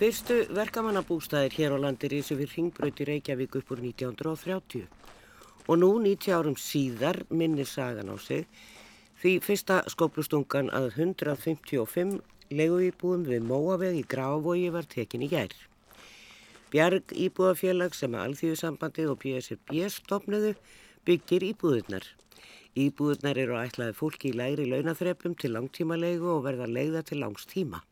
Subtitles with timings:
[0.00, 4.86] Fyrstu verkamannabústæðir hér á landi reysu við ringbröyti Reykjavík upp úr 1930
[5.68, 8.46] og nú 90 árum síðar minnir sagan á sig
[9.20, 12.16] því fyrsta skóplustungan að 155
[12.48, 15.52] leguíbúum við Móaveg í Grávói var tekin í gær.
[16.72, 20.54] Bjarg íbúðafélag sem að Alþjóðsambandið og BSRB stopnuðu
[21.04, 22.08] byggir íbúðurnar.
[22.72, 27.84] Íbúðurnar eru ætlaði fólki í læri launaþrepum til langtímalegu og verða leiða til langs tíma.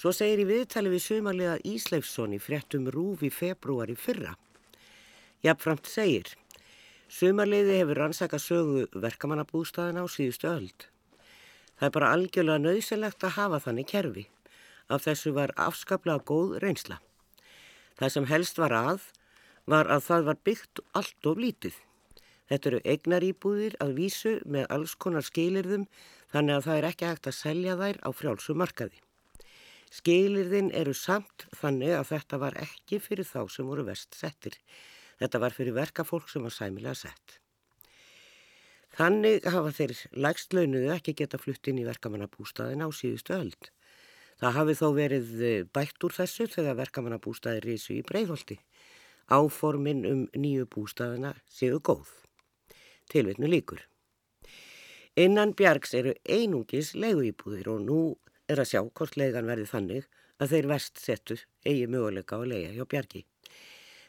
[0.00, 4.30] Svo segir í viðtali við sumarlega Ísleifsson í fréttum Rúf í februari fyrra.
[5.44, 6.30] Jafnframt segir,
[7.12, 10.86] sumarleiði hefur rannsaka sögu verkamannabústaðina á síðustu öld.
[11.76, 14.24] Það er bara algjörlega nöðselegt að hafa þannig kerfi.
[14.88, 16.96] Af þessu var afskaplega góð reynsla.
[18.00, 19.04] Það sem helst var að,
[19.68, 21.76] var að það var byggt allt of lítið.
[22.48, 25.84] Þetta eru eignaríbúðir að vísu með alls konar skilirðum
[26.32, 29.04] þannig að það er ekki hægt að selja þær á frjálsum markaði.
[29.90, 34.54] Skilirðin eru samt þannig að þetta var ekki fyrir þá sem voru vest settir.
[35.18, 37.40] Þetta var fyrir verkafólk sem var sæmilega sett.
[38.94, 43.70] Þannig hafa þeir lægst launuðu ekki geta flutt inn í verkamannabústaðin á síðustu öld.
[44.40, 45.34] Það hafi þó verið
[45.74, 48.56] bætt úr þessu þegar verkamannabústaði risu í breyðholti.
[49.30, 52.08] Áformin um nýju bústaðina séu góð
[53.10, 53.82] tilvitnu líkur.
[55.18, 58.00] Innan bjargs eru einungis leiguíbúðir og nú
[58.50, 60.08] er að sjá hvort leigan verði þannig
[60.40, 63.24] að þeir vest settu eigi möguleika á leiga hjá bjargi.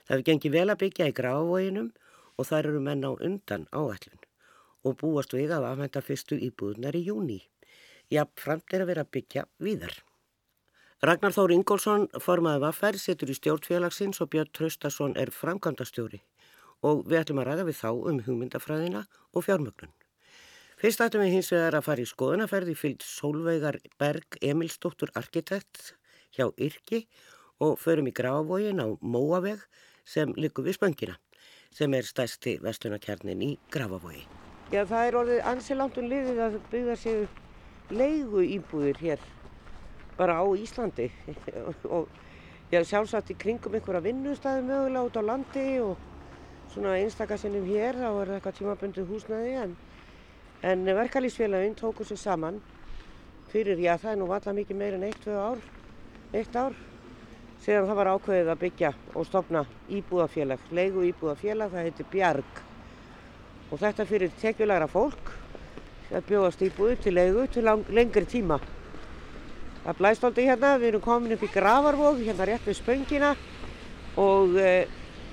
[0.05, 1.89] Það hefur gengið vel að byggja í gráfvóginum
[2.37, 4.23] og þar eru menn á undan áætlun
[4.81, 7.41] og búast við að afhenda fyrstu íbúðunar í júni.
[8.09, 9.93] Já, framt er að vera að byggja víðar.
[11.01, 16.21] Ragnar Þór Ingólfsson, formaði vaffer, setur í stjórnfélagsins og Björn Traustason er framkvæmdastjóri
[16.85, 19.93] og við ætlum að ræða við þá um hugmyndafræðina og fjármögnun.
[20.81, 25.91] Fyrst ætlum við hins vegar að fara í skoðanaferði fyllt Solveigar Berg Emilsdóttur arkitekt
[26.33, 27.03] hjá Yrki
[27.61, 29.61] og förum í Grafavógin á Móaveg
[30.09, 31.19] sem likur við spöngina
[31.69, 34.23] sem er stærsti vestunarkjarnin í Grafavógi.
[34.73, 39.29] Já það er orðið ansilantum liðið að byggja sig leigu íbúðir hér
[40.17, 41.11] bara á Íslandi
[41.99, 42.09] og
[42.73, 45.93] já sjálfsagt í kringum einhverja vinnustæði mögulega út á landi og
[46.73, 49.79] svona einstakasinnum hér, þá er það eitthvað tímabundið húsnæði en,
[50.61, 52.61] en verkalýsfélaginn tóku sér saman
[53.51, 55.61] fyrir, já það er nú valla mikið meir en eitt, tvö ár,
[56.33, 56.75] eitt ár
[57.61, 62.61] síðan það var ákveðið að byggja og stopna íbúðafélag, leigu íbúðafélag, það heitir Bjarg
[63.71, 65.33] og þetta fyrir tekjulegra fólk
[66.11, 68.57] að bjóðast íbúðu til leigu til lang, lengri tíma.
[69.81, 73.31] Það blæst aldrei hérna, við erum komin upp í Gravarvóg, hérna rétt við spöngina
[74.19, 74.73] og e,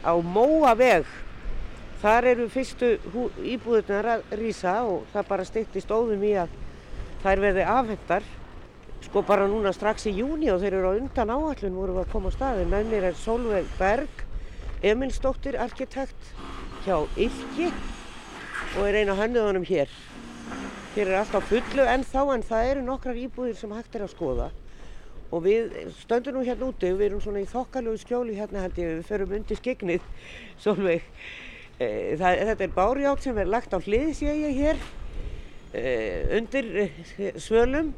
[0.06, 1.08] á Móaveg
[1.98, 2.92] Þar eru fyrstu
[3.42, 6.52] íbúðunar að rýsa og það bara styrtist óðum í að
[7.24, 8.28] þær verði afhendar.
[9.02, 12.30] Sko bara núna strax í júni og þeir eru á undan áallun voru að koma
[12.30, 12.68] á staði.
[12.70, 14.22] Með mér er Solveig Berg,
[14.86, 16.30] Emilsdóttir, arkitekt
[16.84, 17.72] hjá Ylki
[18.76, 19.90] og er eina hannuðunum hér.
[20.94, 24.14] Hér er alltaf fullu en þá en það eru nokkrar íbúðir sem hægt er að
[24.14, 24.48] skoða.
[25.34, 28.96] Og við stöndum nú hérna úti, við erum svona í þokkalögu skjóli hérna held ég,
[29.00, 30.08] við ferum undir skeggnið,
[30.62, 31.02] Solveig.
[31.78, 36.70] Eh, það, þetta er bárjátt sem er lagt á hlið sé ég hér uh, undir
[36.82, 36.98] uh,
[37.38, 37.92] svölum.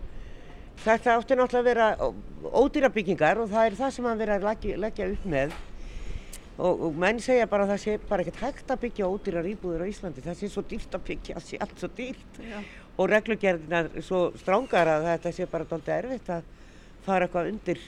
[0.81, 4.47] Þetta átti náttúrulega að vera ódýra byggingar og það er það sem hann verið að
[4.49, 5.57] leggja, leggja upp með.
[6.61, 9.87] Og, og menn segja bara að það sé bara ekkert hægt að byggja ódýrar íbúður
[9.89, 10.27] á Íslandi.
[10.29, 12.41] Það sé svo dýrt að byggja, það sé allt svo dýrt.
[12.51, 12.61] Já.
[13.01, 16.57] Og reglugjörðina er svo strángar að þetta sé bara doldið erfitt að
[17.07, 17.85] fara eitthvað undir,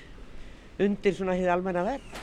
[0.89, 2.23] undir svona hið almenna verð.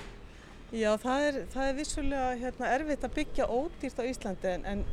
[0.69, 4.83] Já, það er, það er vissulega hérna, erfitt að byggja ódýrt á Íslandi en, en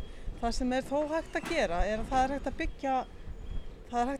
[0.41, 2.95] það sem er þó hægt að gera er að það er hægt að byggja,
[3.93, 4.13] að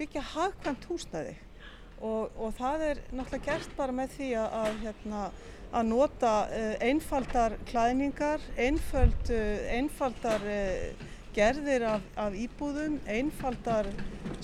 [0.00, 1.36] byggja hagkvæmt húsnæði.
[2.02, 5.22] Og, og það er náttúrulega gert bara með því að, hérna,
[5.70, 13.88] að nota uh, einfaldar klæningar, einfald, uh, einfaldar uh, gerðir af, af íbúðum, einfaldar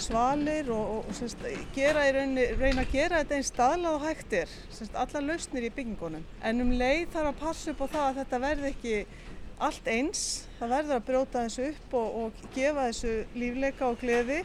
[0.00, 1.42] svalir og, og, og semst,
[1.76, 6.24] rauninni, reyna að gera þetta einn staðlað og hægtir, semst, alla lausnir í byggingunum.
[6.42, 8.94] En um leið þarf að passa upp á það að þetta verði ekki
[9.60, 10.22] allt eins,
[10.58, 14.40] það verður að brjóta þessu upp og, og gefa þessu lífleika og gleði.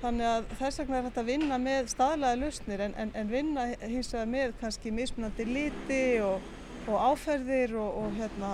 [0.00, 3.68] Þannig að þess vegna er þetta að vinna með staðlaði lausnir en, en, en vinna
[3.80, 6.44] hins vegar með kannski mismunandi liti og
[6.86, 8.50] áferðir og hérna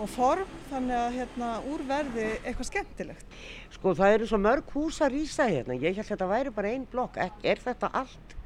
[0.00, 3.36] og form þannig að hérna úrverði eitthvað skemmtilegt.
[3.74, 6.72] Sko það eru svo mörg hús að rýsa hérna, ég held að þetta væri bara
[6.74, 8.36] einn blokk, er þetta allt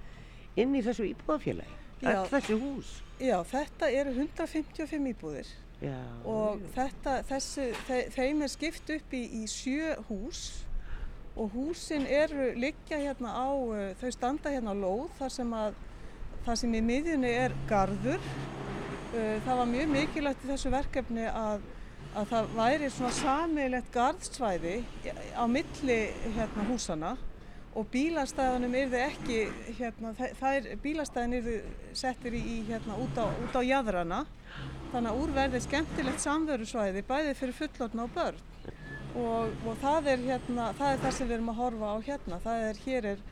[0.59, 1.79] inn í þessu íbúðafélagi?
[2.05, 2.93] Allt þessi hús?
[3.19, 5.49] Já, þetta eru 155 íbúðir
[5.83, 5.99] já,
[6.29, 7.69] og þetta, þessi,
[8.15, 10.45] þeim er skipt upp í, í sjö hús
[11.39, 13.51] og húsin eru liggja hérna á,
[13.99, 15.77] þau standa hérna á lóð þar sem að
[16.47, 18.23] það sem í miðjunni er garður.
[19.09, 21.63] Uh, það var mjög mikilvægt í þessu verkefni að,
[22.13, 24.75] að það væri svona sammeilegt garðsvæði
[25.33, 25.99] á milli
[26.35, 27.15] hérna, húsana
[27.79, 29.39] og bílastæðunum yrði ekki,
[29.79, 30.13] hérna,
[30.51, 31.57] er, bílastæðin yrði
[31.97, 34.21] settir í, hérna, út á, út á jæðrana
[34.93, 38.45] þannig að úrverði skemmtilegt samverusvæði bæði fyrir fullotna og börn
[39.17, 42.41] og, og það, er, hérna, það er það sem við erum að horfa á hérna.
[42.45, 43.27] Það er, hér er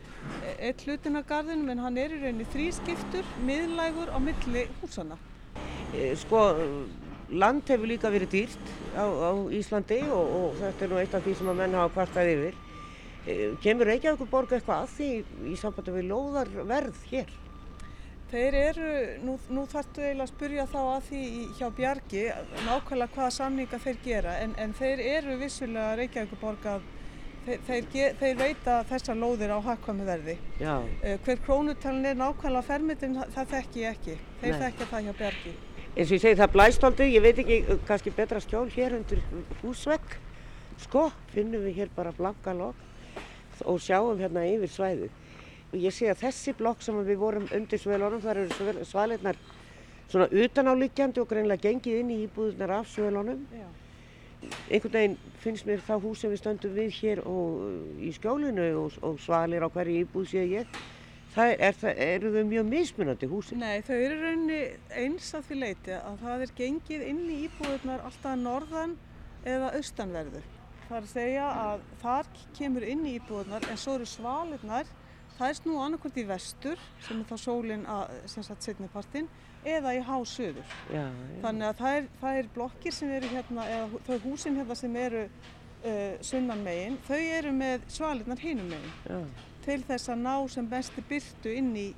[0.57, 5.19] eitt hlutin af gardinum en hann er í rauninni þrískiptur, miðlægur á milli húsana.
[5.95, 6.43] E, sko,
[7.31, 11.25] land hefur líka verið dýrt á, á Íslandi og, og þetta er nú eitt af
[11.25, 12.61] því sem að menn hafa kvartað yfir.
[13.27, 15.11] E, kemur Reykjavík borg eitthvað að því
[15.51, 17.35] í sambandi við lóðarverð hér?
[18.27, 18.87] Þeir eru,
[19.23, 21.21] nú, nú þarftu eiginlega að spurja þá að því
[21.61, 22.23] hjá Bjargi
[22.67, 26.89] nákvæmlega hvaða samninga þeir gera en, en þeir eru vissulega Reykjavíkuborg að
[27.47, 30.37] þeir, þeir, þeir veita þessar lóðir á hagkvæmi verði.
[30.61, 34.17] Uh, hver krónutalin er nákvæmlega fermitin það þekk ég ekki.
[34.43, 35.55] Þeir þekkja það hjá Bjargi.
[35.97, 39.23] Eins og ég segi það blæstóldu, ég veit ekki kannski betra skjól hér undir
[39.63, 40.19] húsvegg.
[40.83, 42.83] Sko, finnum við hér bara blanka lokk
[43.65, 45.07] og sjáum hérna yfir svæðu
[45.73, 49.39] og ég sé að þessi blokk sem við vorum undir svölunum, þar eru svalinnar
[50.11, 53.43] svona utanáliggjandi og greinlega gengið inn í íbúðunar af svölunum.
[54.67, 58.99] Einhvern veginn finnst mér þá hús sem við stöndum við hér og í skjólinu og,
[59.07, 60.77] og svalir á hverju íbúð sé ég.
[61.37, 63.57] Það er, það, eru þau mjög mismunandi húsi?
[63.61, 64.61] Nei, þau eru rauninni
[65.03, 68.95] eins að því leiti að það er gengið inn í íbúðunar alltaf norðan
[69.47, 70.45] eða austanverðu.
[70.87, 74.95] Það er að segja að þar kemur inn í íbúðunar en svo eru svalirnar
[75.37, 79.27] Það er snú annarkvæmt í vestur sem er þá sólinn að sem sagt setnipartinn
[79.67, 80.75] eða í hásöður.
[81.43, 84.97] Þannig að það er, það er blokkir sem eru hérna eða þau húsin hérna sem
[85.03, 89.19] eru uh, sunnan megin, þau eru með svalinnar hinum megin Já.
[89.67, 91.89] til þess að ná sem besti byrtu inn í,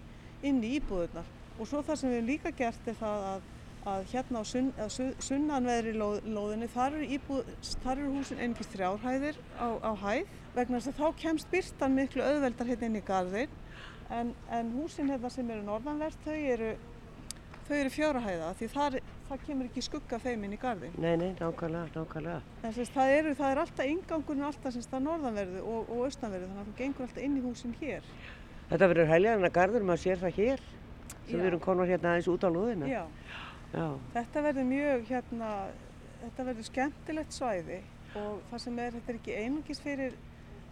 [0.43, 1.37] inn í íbúðurnar.
[1.59, 3.47] Og svo það sem við hefum líka gert er það að
[3.89, 4.71] að hérna á sunn,
[5.23, 7.53] sunnanveðri lóð, lóðinni þar eru, íbúð,
[7.85, 12.25] þar eru húsin einhvers þrjárhæðir á, á hæð vegna þess að þá kemst byrtan miklu
[12.25, 13.57] auðveldar hérna inn í garðin
[14.11, 16.73] en, en húsin hérna sem eru norðanvert þau eru,
[17.77, 18.97] eru fjárhæða því þar,
[19.29, 20.97] það kemur ekki skugga þeim inn í garðin.
[20.97, 22.41] Nei, nei, nákvæmlega, nákvæmlega.
[22.65, 26.63] Þess, það, eru, það er alltaf ingangurinn alltaf sem það norðanverðu og, og austanverðu þannig
[26.63, 28.09] að það gengur alltaf inn í húsin hér.
[28.69, 30.65] Þetta verður heiljaðan að garður, maður sér það hér
[31.29, 32.89] sem við erum konar hérna aðeins út á lúðina.
[32.89, 33.05] Já.
[33.73, 33.87] Já.
[34.15, 35.51] Þetta verður mjög hérna,
[36.23, 37.83] þetta verður skemmtilegt svæði
[38.17, 40.17] og það sem er, þetta er ekki einungis fyrir,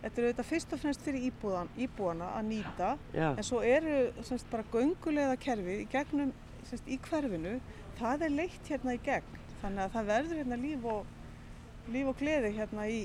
[0.00, 3.28] þetta er auðvitað fyrst og fremst fyrir íbúðan, íbúana að nýta Já.
[3.28, 6.32] en svo eru semst bara göngulega kerfið í gegnum,
[6.70, 7.56] semst í hverfinu,
[8.00, 11.14] það er leitt hérna í gegn þannig að það verður hérna líf og,
[11.94, 13.00] líf og gleði hérna í,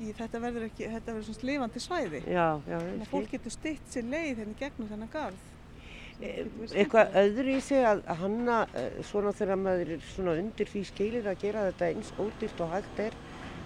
[0.00, 2.22] í þetta verður ekki, þetta verður svona lifandi svæði.
[2.24, 5.52] Já, já, þannig að fólk getur stitt sér leið hérna gegnum þennan garð.
[6.16, 10.84] Eh, eitthvað öðru í sig að hanna eh, svona þegar maður er svona undir því
[10.88, 13.18] skilir að gera þetta eins ódýrt og hægt er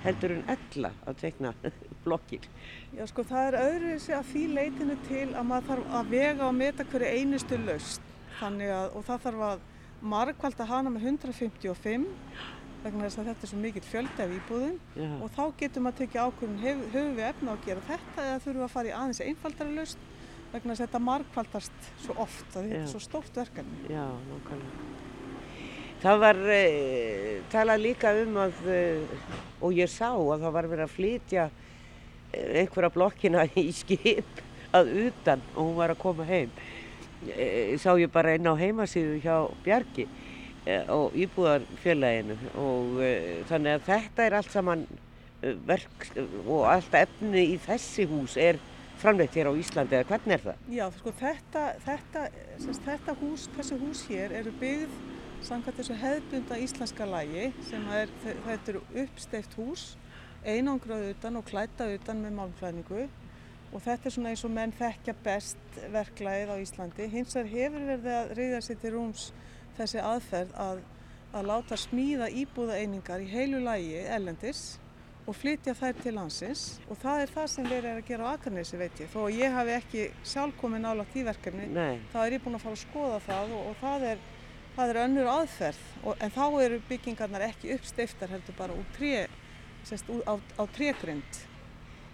[0.03, 1.55] heldur en ella að tekna
[2.05, 2.49] blokkir.
[2.97, 6.15] Já sko það er öðru í sig að því leitinu til að maður þarf að
[6.17, 8.10] vega og meta hverju einustu laust
[8.47, 9.69] að og það þarf að
[10.01, 12.07] margkvælt að hana með 155
[12.81, 15.11] vegna þess að þetta er svo mikill fjöldi af íbúðum Já.
[15.21, 18.61] og þá getur maður að tekja ákvörðun höfum við efna að gera þetta eða þurfum
[18.61, 20.09] við að fara í aðeins einfaldari laust
[20.51, 23.83] vegna þess að þetta markvaldast svo oft að þetta er svo stórt verkefni.
[23.93, 24.89] Já, nákvæmlega.
[26.01, 29.25] Það var eh, talað líka um að, eh,
[29.61, 31.43] og ég sá að það var verið að flytja
[32.33, 34.41] eh, einhverja blokkina í skip
[34.73, 36.55] að utan og hún var að koma heim.
[37.29, 40.07] Eh, sá ég bara inn á heimasíðu hjá Bjarki
[40.65, 44.87] eh, og Íbúðarfjölaðinu og eh, þannig að þetta er allt saman
[45.69, 46.07] verk
[46.47, 48.57] og allt efni í þessi hús er
[49.01, 50.65] framleitt hér á Íslandi eða hvernig er það?
[50.73, 52.25] Já, sko þetta, þetta,
[52.65, 54.99] semst, þetta hús, þessi hús hér eru byggð
[55.45, 59.87] samkvæmt þessu hefðbunda íslenska lægi sem er, þetta eru uppsteift hús,
[60.45, 63.09] einangrað utan og klæta utan með málflæðningu
[63.71, 67.09] og þetta er svona eins og menn þekkja best verklæðið á Íslandi.
[67.13, 69.27] Hins vegar hefur verið að reyða sér til rúms
[69.79, 70.85] þessi aðferð að,
[71.37, 74.65] að láta smíða íbúða einingar í heilu lægi ellendis
[75.29, 78.33] og flytja þær til landsins og það er það sem við erum að gera á
[78.35, 79.11] Akarnesi veit ég.
[79.13, 82.01] Þó að ég hafi ekki sjálf komið nála því verkefni, Nei.
[82.11, 84.25] þá er ég búin að fara að skoða það og, og það, er,
[84.79, 88.75] það er önnur aðferð og, en þá eru byggingarnar ekki uppsteiftar heldur bara
[90.59, 91.45] á trégrund.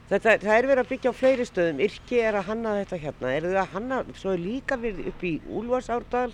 [0.07, 3.31] Þetta, það er verið að byggja á fleiri stöðum, yrki er að hanna þetta hérna,
[3.35, 6.29] er það að hanna svo líka við upp í Úlvarsárdal,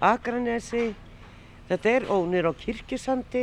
[0.00, 0.86] Akranesi,
[1.68, 3.42] þetta er ónir á Kirkjusandi,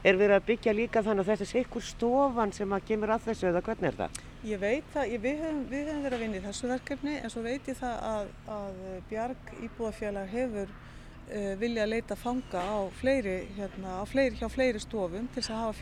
[0.00, 3.26] er verið að byggja líka þannig að þetta sé ykkur stofan sem að kemur að
[3.26, 4.20] þessu eða hvernig er það?
[4.48, 7.34] Ég veit það, ég, við, höfum, við höfum verið að vinna í þessu verkefni en
[7.34, 8.78] svo veit ég það að, að
[9.10, 14.80] Bjarg Íbúðafélag hefur uh, vilja að leita fanga á fleiri, hérna, á fleiri, hjá fleiri
[14.80, 15.76] stofum til þess að hafa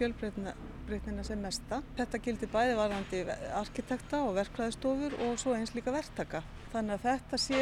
[0.88, 1.82] fjölbreytnina sem mesta.
[1.98, 3.18] Þetta gildir bæði varðandi
[3.58, 6.40] arkitekta og verklæðistofur og svo eins líka verktaka.
[6.72, 7.60] Þannig að þetta sé,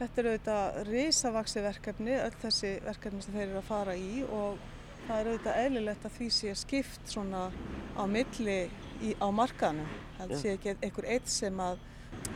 [0.00, 4.60] þetta er auðvitað risavaksi verkefni, öll þessi verkefni sem þeir eru að fara í og
[5.06, 7.46] það er auðvitað eðlilegt að því sé skipt svona
[7.96, 8.58] á milli
[9.00, 9.88] í, á markanum.
[10.18, 11.80] Það sé ekki einhver eitt sem að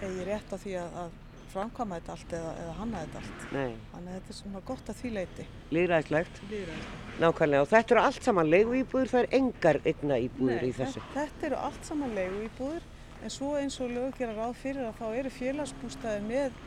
[0.00, 1.20] eigi rétt á því að, að
[1.54, 3.46] framkama þetta allt eða, eða hanna þetta allt.
[3.54, 3.76] Nei.
[3.92, 5.46] Þannig að þetta er svona gott að því leiti.
[5.76, 6.40] Lýræðislegt.
[6.50, 7.14] Lýðræðislegt.
[7.22, 10.76] Nákvæmlega og þetta eru allt saman leigu íbúður, það er engar einna íbúður Nei, í
[10.78, 11.04] þessu.
[11.04, 12.88] Þetta, þetta eru allt saman leigu íbúður
[13.24, 16.58] en svo eins og lög gera ráð fyrir að þá eru félagsbústæðir með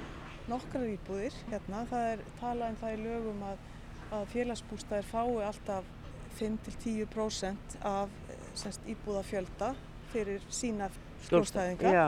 [0.47, 1.83] nokkrar íbúðir hérna.
[1.91, 3.61] Það er talað um það í lögum að,
[4.17, 5.93] að félagsbústæðir fái alltaf
[6.37, 8.09] 5-10% af
[8.57, 9.73] semst, íbúðafjölda
[10.13, 10.89] fyrir sína
[11.25, 12.07] skjólstæðinga Já,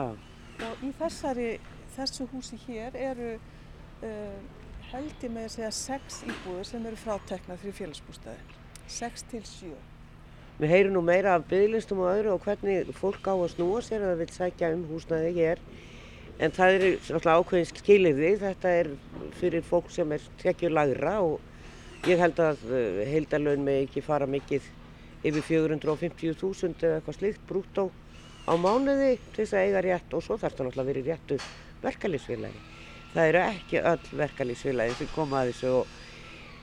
[0.68, 1.50] og í þessari,
[2.00, 4.40] þessu húsi hér eru uh,
[4.90, 8.58] held ég með að segja 6 íbúður sem eru fráteknað fyrir félagsbústæði
[8.90, 9.78] 6 til 7
[10.60, 14.02] við heyrum nú meira af bygglistum og öðru og hvernig fólk á að snúa sér
[14.04, 15.62] að það vil sækja um húsnæði hér.
[16.40, 18.90] En það eru náttúrulega ákveðin skilirði, þetta er
[19.40, 21.40] fyrir fólk sem er tekjur lagra og
[22.08, 24.68] ég held að uh, heildalögn með ekki fara mikið
[25.24, 27.88] yfir 450.000 eða eitthvað slíkt brúttó
[28.48, 31.40] á mánuði til þess að eiga rétt og svo þarf það náttúrulega að vera réttu
[31.82, 32.62] verkalýsfélagi.
[33.14, 35.98] Það eru ekki öll verkalýsfélagi sem koma að þessu og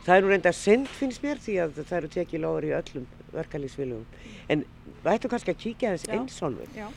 [0.05, 3.11] það er nú reynda synd finnst mér því að það eru tekið lágur í öllum
[3.35, 4.07] verkalýsfélagum.
[4.47, 4.65] En
[5.03, 6.17] ættum kannski að kíkja þess Já.
[6.17, 6.73] einsólfur.
[6.75, 6.89] Já.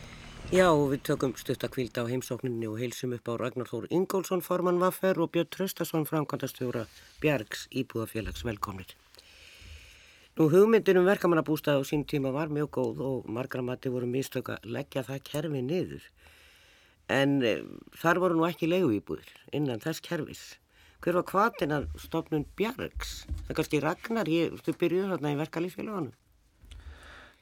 [0.50, 3.84] Já, og við tökum stutt að kvílda á heimsókninni og heilsum upp á Ragnar Þór
[3.94, 6.88] Ingólfsson, formann Vaffer og Björn Tröstason, framkvæmdastjóra
[7.22, 8.96] Bjargs Íbúðafélags velkomnir.
[10.34, 14.50] Nú, hugmyndin um verkamannabústað á sín tíma var mjög góð og margra mati voru mistök
[14.56, 16.02] að leggja það kerfi niður.
[17.10, 17.58] En e,
[17.98, 20.42] þar voru nú ekki leiguíbúðir innan þess kerfis.
[21.00, 23.22] Hver var hvatin að stopnun Bjargs?
[23.46, 26.12] Það kannski Ragnar, ég, þú byrjuðu þarna í verkalýsfélagunum.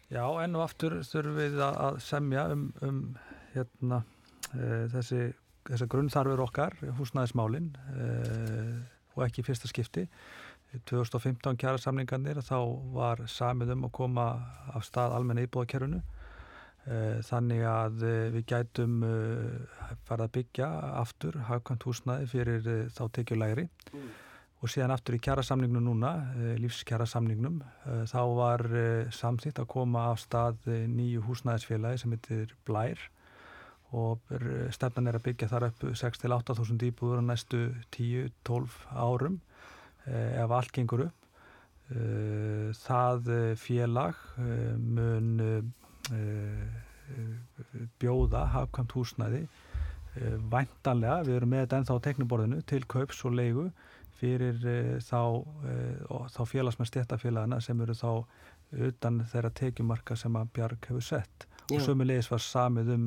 [0.09, 3.01] Já, enn og aftur þurfum við að semja um, um
[3.53, 4.03] hérna,
[4.55, 5.25] e, þessi,
[5.69, 8.07] þessi grunnþarfur okkar, húsnæðismálin e,
[9.19, 10.07] og ekki fyrsta skipti.
[10.89, 12.59] 2015 kjara samlingarnir þá
[12.95, 14.29] var samið um að koma
[14.77, 16.18] af stað almenna íbúðakerfinu e,
[17.29, 19.11] þannig að e, við gætum e,
[20.09, 20.69] farið að byggja
[21.03, 23.67] aftur hafkvæmt húsnæði fyrir þá tekjulegri
[24.59, 30.11] og síðan aftur í kjærasamningnum núna, eh, lífskjærasamningnum, eh, þá var eh, samþýtt að koma
[30.11, 32.99] af stað eh, nýju húsnæðisfélagi sem heitir Blær.
[33.89, 34.21] Og
[34.69, 37.61] stefnan er að byggja þar upp 6-8.000 íbúður á næstu
[37.97, 39.39] 10-12 árum
[40.05, 41.29] eh, ef allt gengur upp.
[41.89, 45.63] Eh, Það eh, félag eh, mun eh, eh,
[48.01, 49.47] bjóða hafkvæmt húsnæði.
[50.19, 53.69] Eh, væntanlega, við erum með þetta ennþá á tekniborðinu til kaups og leigu
[54.19, 55.21] fyrir uh, þá,
[56.35, 58.25] þá félagsmenn stéttafélagana sem eru þá
[58.89, 61.47] utan þeirra tekjumarka sem að Bjarg hefur sett.
[61.69, 61.77] Já.
[61.77, 63.05] og sömulegis var samið um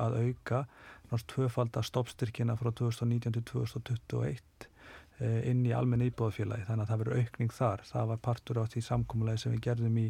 [0.00, 0.62] að auka
[1.10, 4.66] náttúrulega tvöfalda stoppstyrkina frá 2019 til 2021
[5.20, 7.86] uh, inn í almenna íbúðafélagi þannig að það verður aukning þar.
[7.92, 10.08] Það var partur á því samkómulagi sem við gerðum í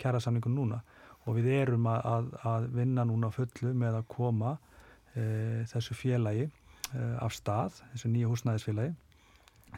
[0.00, 0.80] kjærasamningun núna
[1.26, 6.48] og við erum að, að, að vinna núna fullu með að koma uh, þessu félagi
[6.48, 8.96] uh, af stað, þessu nýja húsnæðisfélagi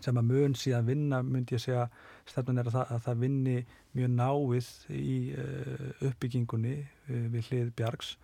[0.00, 1.87] sem að mun síðan vinna, myndi ég segja
[2.28, 3.56] stefnun er að það, að það vinni
[3.92, 8.14] mjög náið í uh, uppbyggingunni uh, við hlið Bjargs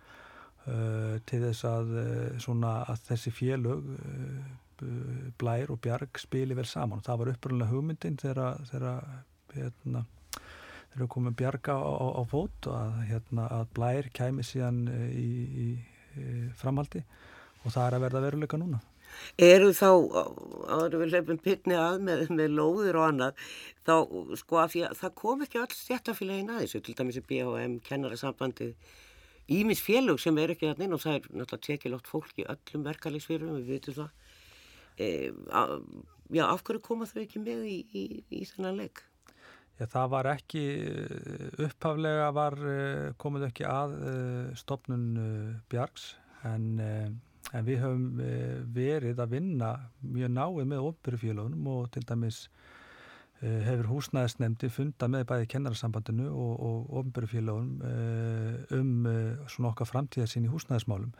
[0.65, 3.93] uh, til þess að, uh, svona, að þessi félög
[4.79, 7.01] Blær og Bjarg spili vel saman.
[7.01, 9.09] Og það var uppröðulega hugmyndin þegar þegar
[9.51, 10.05] hérna,
[10.89, 15.09] þegar við komum Bjarga á, á, á fót að, hérna, að Blær kæmi síðan uh,
[15.09, 15.29] í,
[15.65, 15.67] í,
[16.19, 17.03] í framhaldi
[17.63, 18.79] og það er að verða veruleika núna.
[19.41, 19.89] Eru þá,
[20.69, 23.43] áður við hleypum pittni að með, með lóðir og annað,
[23.87, 23.93] þá
[24.39, 28.93] sko að að það kom ekki öll stjættafélagin að þessu, til dæmis í BHM, kennarasambandið,
[29.59, 33.59] ímis félög sem er ekki inn og það er náttúrulega tekilótt fólk í öllum verkalýsfélögum,
[33.63, 34.09] við vitum það.
[34.99, 35.09] E,
[35.61, 35.75] að,
[36.35, 39.03] já, af hverju koma þau ekki með í, í, í þennan leik?
[39.79, 40.61] Það var ekki,
[41.63, 42.55] upphaflega var
[43.21, 43.93] komið ekki að
[44.59, 45.05] stopnun
[45.71, 46.09] Bjargs
[46.47, 48.09] en, en við höfum
[48.75, 49.69] verið að vinna
[50.03, 52.41] mjög náið með ofnbyrjufélagunum og til dæmis
[53.39, 57.79] hefur húsnæðisnemndi funda með bæði kennararsambandinu og, og ofnbyrjufélagunum
[58.75, 59.11] um
[59.47, 61.13] svona okkar framtíðarsinn í húsnæðismálum.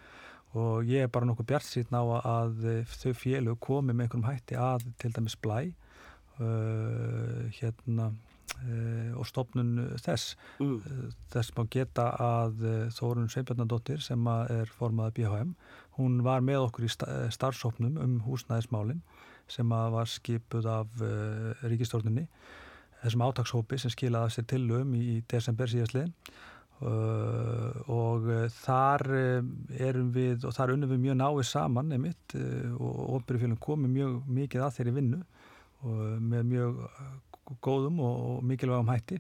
[0.60, 4.58] Og ég er bara nokkuð bjart síðan á að þau félög komi með einhverjum hætti
[4.58, 5.60] að til dæmis blæ
[6.42, 8.10] uh, hérna
[9.16, 10.36] og stopnun þess.
[10.60, 11.10] Mm.
[11.32, 12.66] Þess má geta að
[12.98, 15.56] Þórun Sveinbjörnadóttir sem er formað BHM,
[16.00, 16.92] hún var með okkur í
[17.36, 19.02] starfsóknum um húsnæðismálinn
[19.50, 21.04] sem var skipuð af
[21.66, 22.28] ríkistórnunni
[23.00, 26.14] þessum átagshópi sem skilaði sér til um í desember síðastliðin
[26.80, 29.48] Uh, og uh, þar uh,
[29.84, 34.64] erum við og þar unnum við mjög náið saman einmitt og ofnbyrjufélum komið mjög mikið
[34.64, 35.20] að þeirri vinnu
[36.30, 36.80] með mjög
[37.66, 39.20] góðum og mikilvægum hætti.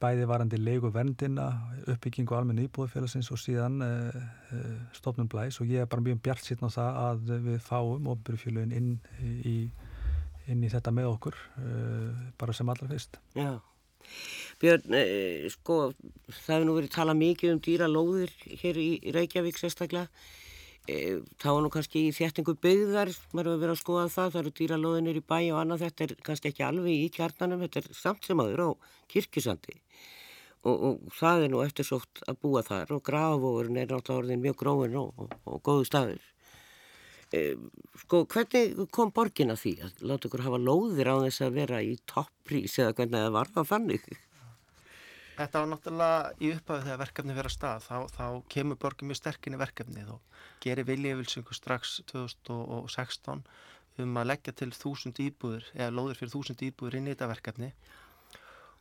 [0.00, 1.46] Bæði varandi leiku verndina
[1.88, 3.78] uppbyggingu almenna íbúðfélagsins og síðan
[4.92, 5.60] stofnum blæs.
[5.62, 8.90] Og ég er bara mjög bjart sýtn á það að við fáum ofnbyrjufélugin inn
[9.48, 9.56] í,
[10.52, 11.40] inn í þetta með okkur
[12.36, 13.16] bara sem allra fyrst.
[13.32, 13.56] Já.
[14.60, 15.92] Björn, eh, sko,
[16.30, 18.32] það hefur nú verið talað mikið um dýra lóðir
[18.62, 20.08] hér í Reykjavík sérstaklega.
[20.86, 24.40] Eh, það var nú kannski í þéttingu byggðar, maður hefur verið að skoða það, það
[24.40, 27.82] eru dýra lóðinir í bæ og annað, þetta er kannski ekki alveg í kjarnanum, þetta
[27.82, 28.68] er samt sem aður á
[29.10, 29.74] kirkjusandi.
[30.66, 34.58] Og, og það er nú eftirsótt að búa þar og grafóðurinn er náttúrulega orðin mjög
[34.62, 36.22] gróin og, og, og góðu staður.
[37.34, 37.42] E,
[38.04, 41.82] sko, hvernig kom borgin að því að láta ykkur hafa lóðir á þess að vera
[41.82, 44.06] í topprís eða hvernig það var það fannig?
[45.36, 49.18] Þetta var náttúrulega í upphafið þegar verkefni verið að stað, þá, þá kemur borgin mjög
[49.18, 53.42] sterkinn í verkefnið og gerir viljefilsingu strax 2016
[54.04, 57.68] um að leggja til þúsund íbúður eða lóðir fyrir þúsund íbúður inn í þetta verkefni.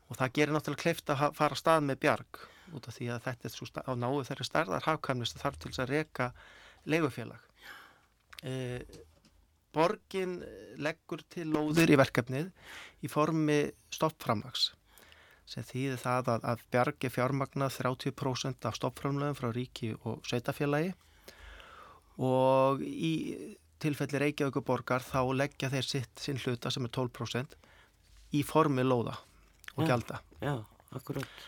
[0.08, 2.40] Og það gerir náttúrulega kleift að fara stað með bjarg
[2.78, 5.84] út af því að þetta er svo á náðu þeirri stærðar hafkamnist þarf til þess
[5.84, 6.30] að reka
[6.88, 7.52] leigufélag.
[8.48, 8.80] Eh,
[9.76, 10.40] borgin
[10.80, 12.52] leggur til lóðir í verkefnið
[13.04, 13.60] í formi
[13.92, 14.72] stoppframlags
[15.50, 20.94] sem þýðir það að, að bjargi fjármagna 30% af stoppframlöðum frá ríki og sveitafélagi
[22.26, 23.14] og í
[23.84, 27.58] tilfelli Reykjavíkuborgar þá leggja þeir sitt sinn hluta sem er 12%
[28.36, 29.18] í formi lóða
[29.76, 30.22] og já, gjalda.
[30.42, 30.56] Já,
[30.96, 31.44] akkurát.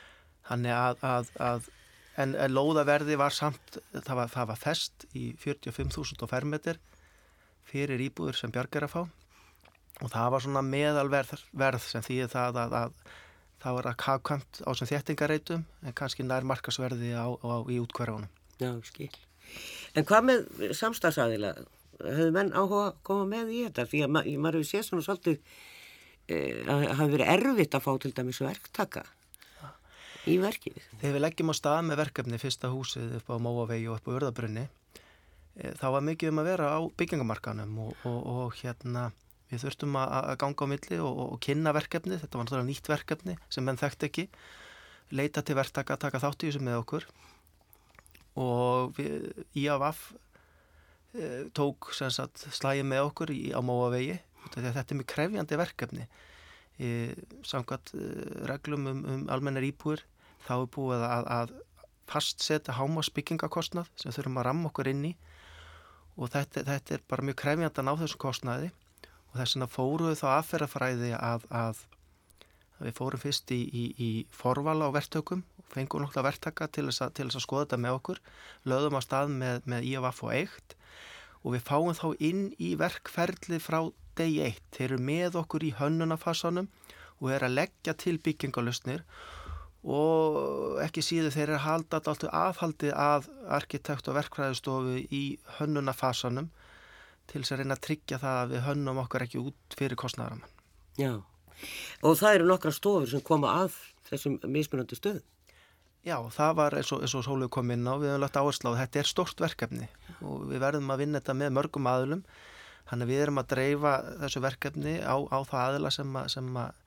[0.47, 1.69] Þannig að, að, að
[2.21, 6.81] en, en lóðaverði var samt, það var, það var fest í 45.000 fermetir
[7.67, 9.01] fyrir íbúður sem Björg er að fá
[9.97, 13.15] og það var svona meðalverð verð sem þýðir það að, að
[13.63, 18.29] það var að kafkvæmt á sem þéttingareitum en kannski nær markasverði á, á, í útkverðunum.
[18.61, 19.11] Já, skil.
[19.97, 21.53] En hvað með samstagsæðila?
[21.97, 23.87] Hefur menn áhuga að koma með í þetta?
[23.89, 25.37] Því að ma maður hefur séð svona svolítið
[26.27, 29.05] e, að það hefur verið erfitt að fá til dæmis verktaka
[30.27, 30.81] í verkið.
[30.99, 34.15] Þegar við leggjum á stað með verkefni fyrsta húsið upp á Móavegi og upp á
[34.17, 34.67] Örðabrunni
[35.57, 39.09] Eh, þá var mikið um að vera á byggingamarkanum og, og, og hérna
[39.51, 42.89] við þurftum að, að ganga á milli og, og kynna verkefni, þetta var náttúrulega nýtt
[42.91, 44.27] verkefni sem menn þekkt ekki,
[45.15, 47.05] leita til verktaka að taka þátt í þessu með okkur.
[48.37, 48.97] Og
[49.57, 54.19] IAVAF e, eh, tók slægi með okkur í, á Móavegi.
[54.53, 56.07] Þetta er mjög krefjandi verkefni.
[56.77, 56.89] E,
[57.47, 58.09] samkvæmt e,
[58.51, 60.03] reglum um, um almennar íbúir
[60.45, 61.55] þá er búið að, að
[62.07, 65.13] fastseta hámas byggingakostnað sem þurfum að ramma okkur inn í.
[66.17, 68.69] Og þetta, þetta er bara mjög krefjandan á þessum kostnaði
[69.37, 71.83] og þess vegna fóruðu þá aðferðafræði að, að,
[72.79, 77.03] að við fórum fyrst í, í, í forvala á verktökum fengum nokkla verktaka til þess,
[77.05, 78.21] að, til þess að skoða þetta með okkur
[78.71, 80.77] lögðum á stað með, með IFF og eitt
[81.43, 83.79] og við fáum þá inn í verkferðli frá
[84.17, 86.69] degi eitt þeir eru með okkur í hönnunafassanum
[87.21, 89.03] og er að leggja til byggingalustnir
[89.87, 95.23] og ekki síðu þeir eru halda alltaf aðhaldi að arkitekt og verkfræðistofu í
[95.59, 96.49] hönnunafasanum
[97.27, 100.53] til þess að reyna að tryggja það að við hönnum okkur ekki út fyrir kostnæðaraman.
[100.97, 101.11] Já,
[102.03, 103.75] og það eru nokkra stofur sem koma að
[104.09, 105.25] þessum mismunandi stöðum.
[106.07, 108.73] Já, það var eins og, og Sólug kom inn á, við hefum lagt áherslu á
[108.73, 109.89] að þetta er stort verkefni.
[110.23, 112.21] Og við verðum að vinna þetta með mörgum aðlum,
[112.87, 116.61] hann er við erum að dreifa þessu verkefni á, á það aðla sem að, sem
[116.63, 116.83] að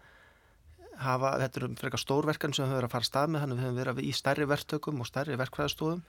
[1.04, 3.58] hafa, þetta eru frekar stórverkan sem við höfum verið að fara að stað með, þannig
[3.58, 6.02] við höfum verið í stærri verktökum og stærri verkfræðastofum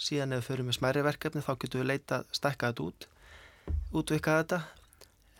[0.00, 3.08] síðan ef við förum með smæri verkefni þá getum við leita stækka þetta út
[3.92, 4.62] útvika þetta.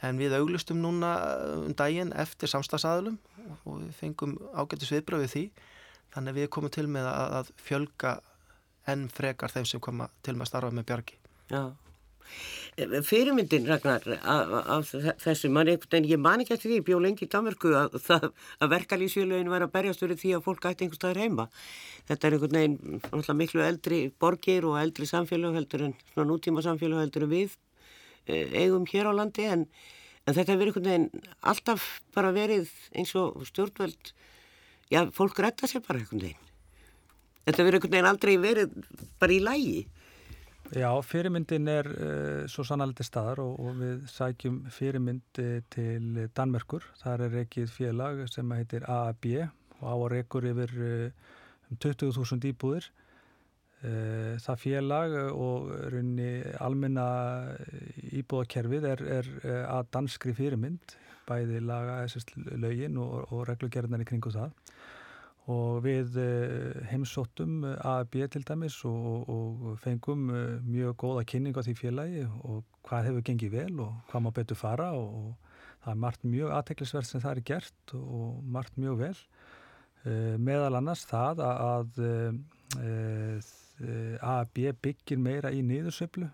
[0.03, 1.13] En við auglustum núna
[1.61, 3.21] um daginn eftir samstagsadalum
[3.63, 5.45] og við fengum ágættis viðbröfið því.
[6.13, 8.17] Þannig við komum til með að, að fjölga
[8.91, 11.19] enn frekar þeim sem koma til með að starfa með bjargi.
[11.53, 11.63] Já.
[13.05, 17.27] Fyrirmyndin Ragnar af þessu, man einhvern veginn, ég man ekki eftir því, ég bjó lengi
[17.27, 17.99] í Danmarku að,
[18.63, 21.47] að verkalýsfélagin var að berjast verið því að fólk ætti einhver staðir heima.
[22.09, 25.95] Þetta er einhvern veginn miklu eldri borgir og eldri samfélag heldur en
[26.31, 27.59] nútíma samfélag heldur en við
[28.29, 29.67] eigum hér á landi en,
[30.27, 34.13] en þetta hefur einhvern veginn alltaf bara verið eins og stjórnveld
[34.93, 36.53] já, fólk retta sér bara einhvern veginn
[37.47, 38.79] þetta hefur einhvern veginn aldrei verið
[39.23, 39.83] bara í lægi
[40.73, 45.41] Já, fyrirmyndin er uh, svo sannaldi staðar og, og við sækjum fyrirmynd
[45.75, 46.87] til Danmerkur.
[46.97, 49.27] Það er ekki félag sem heitir AAB
[49.83, 51.35] og á að rekur yfir uh,
[51.69, 52.89] um 20.000 íbúðir.
[53.83, 57.07] Uh, það félag og runni almenna
[58.15, 59.31] íbúðakerfið er, er
[59.67, 60.95] að danskri fyrirmynd,
[61.27, 62.05] bæði laga
[62.63, 64.55] lögin og, og reglugerðan í kringu það.
[65.51, 71.57] Og við eh, heimsóttum eh, AAB til dæmis og, og fengum eh, mjög góða kynning
[71.59, 75.33] á því félagi og hvað hefur gengið vel og hvað má betur fara og
[75.83, 79.17] það er margt mjög aðteklisverð sem það er gert og margt mjög vel.
[80.43, 86.29] Meðal annars það að, að AAB byggir meira í niðursöflu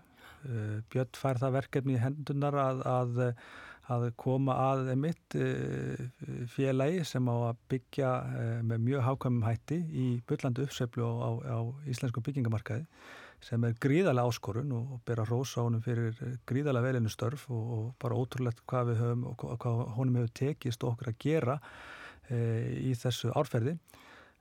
[0.91, 3.17] Björn fær það verkefni í hendunar að, að
[3.89, 6.01] að koma að mitt eh,
[6.53, 11.59] félagi sem á að byggja eh, með mjög hákvæmum hætti í byrlandu uppseflu á, á,
[11.89, 12.85] íslensku byggingamarkaði
[13.41, 16.17] sem er gríðarlega áskorun og ber að rosa honum fyrir
[16.49, 20.83] gríðarlega velinu störf og, og bara ótrúlegt hvað við höfum og hvað honum hefur tekist
[20.85, 21.55] okkur að gera
[22.27, 22.39] e,
[22.83, 23.77] í þessu árferði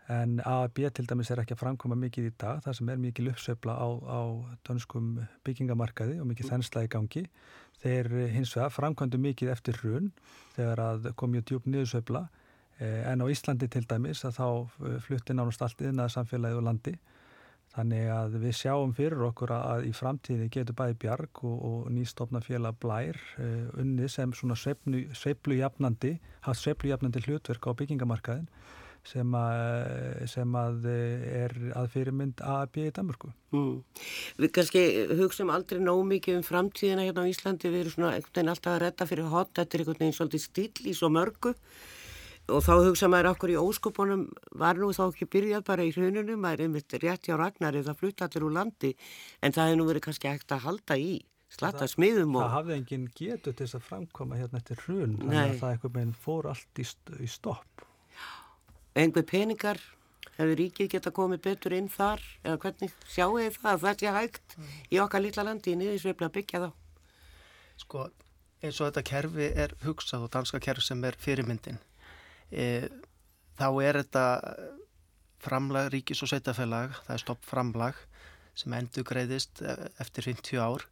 [0.09, 3.31] en AAB til dæmis er ekki að framkoma mikið í dag þar sem er mikið
[3.35, 4.21] uppsefla á, á
[4.65, 7.25] dönskum byggingamarkaði og mikið þensla í gangi.
[7.83, 10.09] Þeir hins vegar framkvæmdu mikið eftir hrun
[10.57, 12.25] þegar að kom mjög djúb niðursveifla.
[12.79, 16.67] Eh, en á Íslandi til dæmis að þá eh, flutti nánast allt yðnaða samfélagið og
[16.71, 16.97] landi.
[17.77, 22.41] Þannig að við sjáum fyrir okkur að í framtíði getur bæði bjarg og, og nýstofna
[22.43, 26.17] félag blær eh, unni sem svona sveiflujafnandi,
[26.49, 28.49] haft sveiflujafnandi hlutverk á byggingamarkaðin
[29.07, 33.31] sem að, sem að er að fyrirmynd AB í Danmörku.
[33.55, 33.77] Mm.
[34.41, 34.83] Við kannski
[35.21, 38.75] hugsaum aldrei nóg mikið um framtíðina hérna á Íslandi, við erum svona einhvern veginn alltaf
[38.75, 41.55] að redda fyrir hot, þetta er einhvern veginn svolítið stíl í svo mörgu.
[42.49, 44.23] Og þá hugsa maður okkur í óskupunum
[44.57, 47.99] var nú þá ekki byrjað bara í hrununum, maður er einmitt rétt hjá Ragnari það
[48.01, 48.95] flutta allir úr landi.
[49.45, 51.19] En það hefur nú verið kannski ekkert að halda í
[51.53, 52.45] slatta smiðum og...
[52.45, 56.49] Það hafði enginn getur til þess að framkoma hérna eftir hrun þannig að það fór
[56.53, 56.87] allt í,
[57.25, 57.88] í stopp
[58.99, 59.81] einhver peningar?
[60.39, 62.23] Hefur ríkið geta komið betur inn þar?
[62.45, 62.95] Eða hvernig?
[63.11, 64.57] Sjáu þið það að það sé hægt
[64.95, 66.71] í okkar lilla landi í niðursveifla byggja þá?
[67.79, 68.09] Sko
[68.63, 71.79] eins og þetta kerfi er hugsað og danska kerfi sem er fyrirmyndin
[72.51, 72.89] e,
[73.59, 74.25] þá er þetta
[75.43, 77.99] framlag ríkis og sveitafélag það er stopp framlag
[78.59, 80.87] sem endur greiðist e, eftir 50 ár.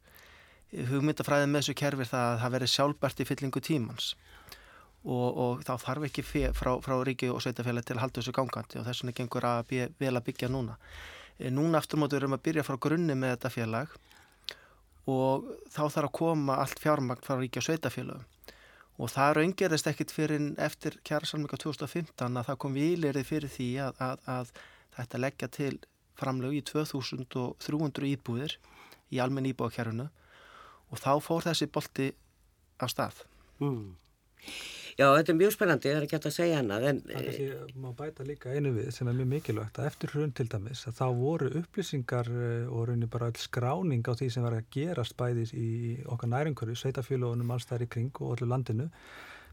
[0.67, 4.07] Hugmyndafræðið með þessu kerfi það að það veri sjálfbært í fyllingu tímans
[5.05, 8.79] og, og þá þarf ekki frá, frá ríki og sveitafélag til að halda þessu gangandi
[8.79, 10.77] og þess vegna gengur að bjö, vel að byggja núna.
[11.37, 13.93] E, núna aftur mótu erum við að byrja frá grunni með þetta félag
[15.07, 18.25] og þá þarf að koma allt fjármagn frá ríki og sveitafélagum
[18.97, 24.01] og það raungerist ekkit fyrir eftir kjærasalmika 2015 að það kom výlirið fyrir því að,
[24.01, 24.51] að, að
[24.97, 25.73] þetta leggja til
[26.17, 28.57] framlegu í 2300 íbúðir
[29.13, 30.07] í almenn íbúðakjærunu
[30.87, 32.09] og þá fór þessi bolti
[32.81, 33.21] af stað.
[33.61, 33.93] Mm.
[34.97, 36.77] Já, þetta er mjög spennandi, það er ekki hægt að segja hana.
[36.89, 39.89] En, það er því að maður bæta líka einu við sem er mjög mikilvægt að
[39.91, 44.17] eftir hrun til dæmis að þá voru upplýsingar eh, og raunin bara all skráning á
[44.17, 45.67] því sem var að gerast bæðis í
[46.09, 48.87] okkar næringurri, sveitafélagunum, allstæðar í kring og öllu landinu.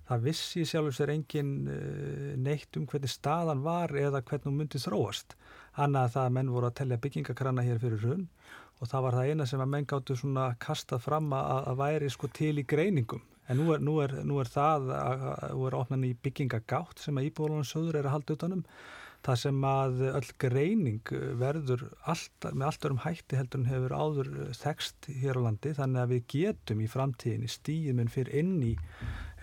[0.08, 4.80] Það vissi sjálfur sér engin eh, neitt um hvernig staðan var eða hvernig hún myndi
[4.80, 5.36] þróast.
[5.76, 8.24] Annað að það að menn voru að tellja byggingakrana hér fyrir hrun
[8.80, 12.12] og það var það eina sem að menn gáttu svona kastað fram að, að væri
[12.16, 15.78] sko til í greiningum En nú er, nú er, nú er það að þú er
[15.78, 18.62] ofnan í byggingagátt sem að Íbúðalónarsjóður er að halda utanum.
[19.24, 24.32] Það sem að öll greining verður allt, með allt örum hætti heldur en hefur áður
[24.58, 28.74] þekst hér á landi þannig að við getum í framtíðinni stíðum en fyrir inn í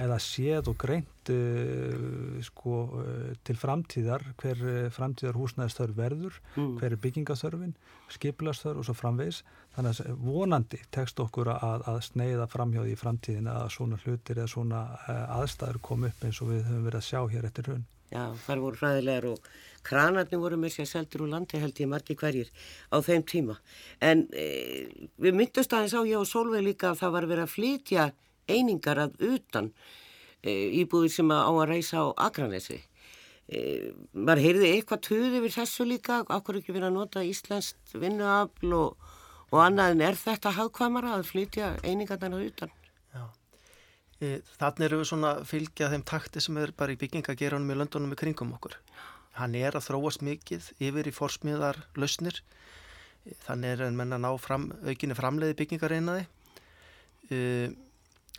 [0.02, 6.76] eða séð og greint uh, sko, uh, til framtíðar hver uh, framtíðar húsnæðistörf verður, mm.
[6.82, 7.74] hver er byggingasörfin,
[8.12, 9.44] skipilastörf og svo framvegs.
[9.76, 14.52] Þannig að vonandi tekst okkur að, að sneiða framhjóði í framtíðin að svona hlutir eða
[14.52, 14.82] svona
[15.38, 17.86] aðstæður kom upp eins og við höfum verið að sjá hér eftir raun.
[18.12, 19.46] Já, þar voru hræðilegar og
[19.88, 22.50] kranarnir voru með sér seldur úr landi held ég margi hverjir
[22.92, 23.56] á þeim tíma.
[24.04, 24.48] En e,
[25.16, 28.10] við myndust aðeins á ég og Solveig líka að það var verið að flytja
[28.50, 29.72] einingar að utan
[30.42, 30.52] e,
[30.82, 32.80] íbúðir sem að á að reysa á Akranesi.
[33.52, 33.62] E,
[34.14, 36.22] Var heyrði eitthvað töði við þessu líka?
[36.30, 39.10] Akkur ekki verið að nota Íslandst vinnuafl og,
[39.52, 42.74] og annað en er þetta hagkvamara að flytja einingarnar að utan?
[43.14, 43.26] Já.
[44.22, 48.16] E, Þannig eru við svona fylgjað þeim takti sem er bara í byggingageranum í löndunum
[48.16, 48.80] í kringum okkur.
[49.38, 52.42] Hann er að þróast mikið yfir í forsmiðar lausnir.
[53.46, 56.26] Þannig er en menna ná fram, aukinni framleiði byggingareinaði.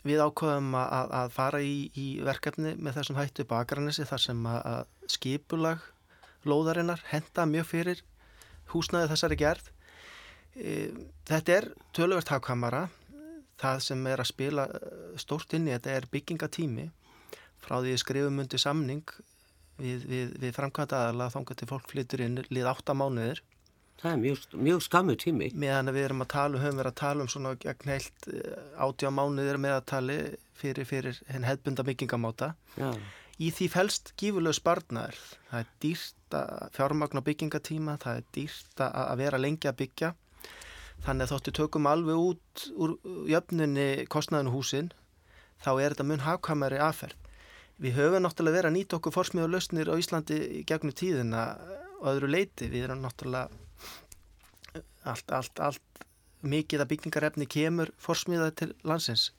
[0.03, 4.89] Við ákvaðum að, að fara í, í verkefni með þessum hættu bakaranesi þar sem að
[5.15, 5.85] skipulag
[6.49, 8.03] lóðarinnar henda mjög fyrir
[8.73, 9.69] húsnaði þessari gerð.
[10.59, 10.91] E,
[11.29, 12.89] þetta er töluvert hafkamara.
[13.63, 16.89] Það sem er að spila eh, stórt inn í þetta er byggingatími
[17.63, 19.05] frá því skrifumundi samning
[19.79, 23.43] við, við, við framkvæmda aðala þángar til fólk flyttur inn lið 8 mánuðir.
[24.03, 25.49] Það er mjög, mjög skamu tími.
[25.55, 28.25] Meðan við erum að tala um, höfum verið að tala um svona gegn heilt
[28.83, 30.17] 80 mánuðir meðatali
[30.59, 32.49] fyrir, fyrir henn hefbunda byggingamáta.
[32.75, 32.91] Já.
[33.43, 35.15] Í því fælst gífurlegu sparnar.
[35.51, 40.13] Það er dýrt að fjármagna byggingatíma, það er dýrt að vera lengi að byggja.
[41.03, 42.93] Þannig að þóttu tökum alveg út úr
[43.31, 44.93] jöfnunni kostnaðinu húsin,
[45.63, 47.19] þá er þetta mun hafkamari aðferð.
[47.83, 50.39] Við höfum náttúrulega verið að nýta okkur forsmíð og lausnir á Íslandi
[50.69, 51.47] gegnum tíðina
[51.99, 52.69] og öðru leiti.
[52.71, 53.51] Við erum náttúrulega
[55.09, 56.05] allt, allt, allt
[56.43, 59.31] mikið að byggingarefni kemur forsmíðað til landsins.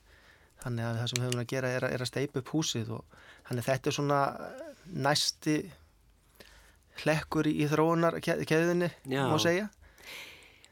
[0.63, 2.91] Þannig að það sem við höfum að gera er að, er að steipa upp húsið
[2.97, 4.19] og þannig þetta er svona
[4.93, 5.55] næsti
[7.03, 9.69] hlekkur í, í þróunar keðinni, má segja.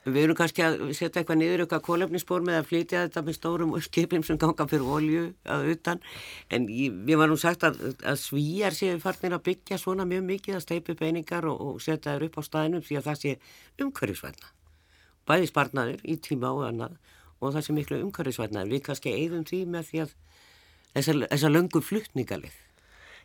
[0.01, 3.75] Við erum kannski að setja eitthvað niður eitthvað kólefnisspór með að flytja þetta með stórum
[3.85, 6.01] skipim sem ganga fyrir olju að utan
[6.49, 10.65] en við varum sagt að, að svíjar séu farnir að byggja svona mjög mikið að
[10.65, 13.35] steipi beiningar og, og setja þær upp á staðinum því að það sé
[13.85, 14.51] umhverjusvæðna.
[15.29, 16.97] Bæði sparnaður í tíma og annað
[17.41, 20.11] og það sé miklu umhverjusvæðna en við kannski eigðum því með því að
[20.93, 22.59] þessar þessa löngu fluttningalið.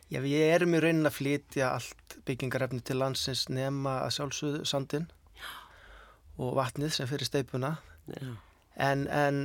[0.07, 5.09] Já, við erum í raunin að flytja allt byggingarefni til landsins nema að sjálfsögðu sandin
[6.37, 7.73] og vatnið sem fyrir steipuna
[8.15, 9.41] en, en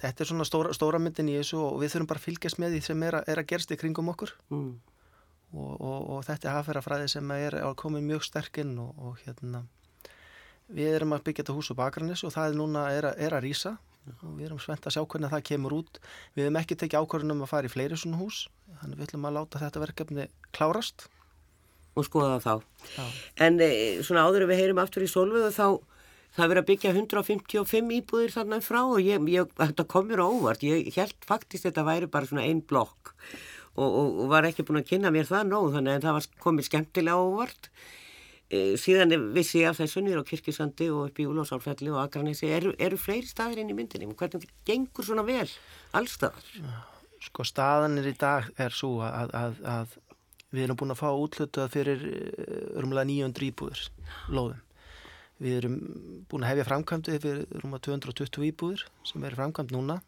[0.00, 2.76] þetta er svona stóra, stóra myndin í þessu og við þurfum bara að fylgjast með
[2.76, 4.70] því sem er að, er að gerst í kringum okkur mm.
[5.52, 9.66] og, og, og þetta er hafðferðafræði sem er koma mjög sterkinn og, og hérna
[10.68, 13.36] við erum að byggja þetta hús á Bakranis og það er núna er að, er
[13.36, 13.76] að rýsa
[14.08, 16.00] og við erum svent að sjá hvernig það kemur út
[16.36, 18.46] við hefum ekki tekið ákvörðunum að fara í fleiri svona hús
[18.80, 21.08] þannig við ætlum að láta þetta verkefni klárast
[21.98, 22.52] og skoða þá.
[22.94, 23.04] Já.
[23.44, 23.70] En e,
[24.06, 25.66] svona áður við heyrum aftur í solvöðu þá
[26.36, 30.64] það verið að byggja 155 íbúðir þannig frá og ég, ég, þetta kom mér óvart.
[30.66, 33.14] Ég held faktist þetta væri bara svona einn blokk
[33.78, 36.28] og, og, og var ekki búin að kynna mér það nóg þannig að það var
[36.44, 37.70] komið skemmtilega óvart.
[38.48, 42.48] E, síðan vissi ég af þessu nýra á Kirkisandi og upp í Úlásálfælli og Akranissi.
[42.48, 44.08] Eru, eru fleiri staðir inn í myndinni?
[44.16, 45.48] Hvernig gengur svona vel
[45.96, 46.52] allstaðar?
[47.28, 49.96] Sko staðanir í dag er svo að, að, að
[50.48, 52.04] Við erum búin að fá útlutað fyrir
[52.80, 53.82] örmulega 900 íbúður
[54.32, 54.62] lóðum.
[55.38, 55.74] Við erum
[56.30, 59.98] búin að hefja framkvæmdi fyrir örmulega 220 íbúður sem er framkvæmd núna.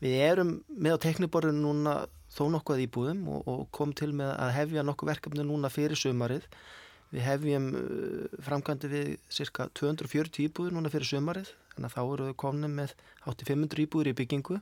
[0.00, 1.96] Við erum með á tekniborðinu núna
[2.32, 6.48] þó nokkuð íbúðum og, og kom til með að hefja nokkuð verkefni núna fyrir sömarið.
[7.12, 7.64] Við hefjum
[8.40, 12.94] framkvæmdi við cirka 240 íbúður núna fyrir sömarið, en þá eru við komin með
[13.28, 14.60] 8500 íbúður í byggingu.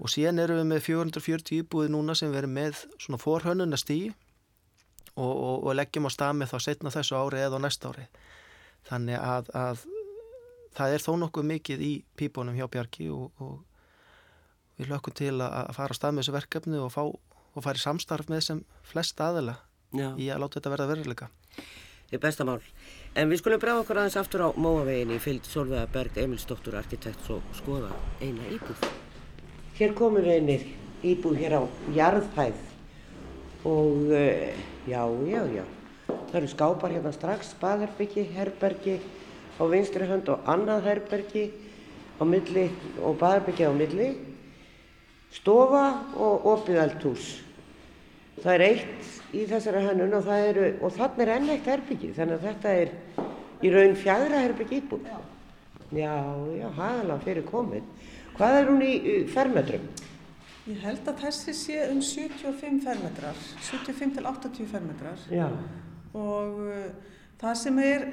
[0.00, 4.14] Og síðan erum við með 440 íbúði núna sem erum með svona forhönnuna stíi
[5.16, 8.08] og, og, og leggjum á stað með þá setna þessu ári eða á næsta ári.
[8.88, 9.84] Þannig að, að
[10.76, 13.60] það er þó nokkuð mikið í pípunum hjá Bjarki og, og
[14.80, 17.80] við lökum til að, að fara á stað með þessu verkefni og, fá, og fara
[17.80, 19.58] í samstarf með sem flest aðila
[19.94, 20.10] Já.
[20.18, 21.28] í að láta þetta verða veruleika
[22.06, 22.60] Það er bestamál.
[23.18, 27.42] En við skulum bregða okkur aðeins aftur á Móaveginni fyllt Solveig Berg Emilsdóttur arkitekt og
[27.58, 27.88] skoða
[28.22, 28.84] eina íbúð.
[29.74, 30.62] Hér komur einir
[31.02, 31.62] íbúð hér á
[31.96, 32.60] jarðhæð
[33.66, 34.54] og uh,
[34.86, 35.64] já, já, já,
[36.06, 39.00] það eru skápar hérna strax, baðherbyggi, herbergi
[39.58, 41.48] á vinstri hönd og annað herbergi
[42.16, 42.68] á milli
[43.02, 44.12] og baðherbyggi á milli,
[45.34, 47.26] stofa og opið eldhús.
[48.42, 52.48] Það er eitt í þessari hannun og, og þannig er enn eitt herbyggi, þannig að
[52.50, 52.92] þetta er
[53.64, 55.08] í raun fjæðra herbyggi íbúð.
[55.96, 56.12] Já,
[56.56, 57.88] já, hagalega fyrir komið.
[58.36, 58.94] Hvað er hún í
[59.32, 59.86] fermetrum?
[60.66, 65.46] Ég held að þessi sé um 75 fermetrar, 75 til 80 fermetrar Já.
[66.10, 66.88] og uh,
[67.38, 68.06] það sem er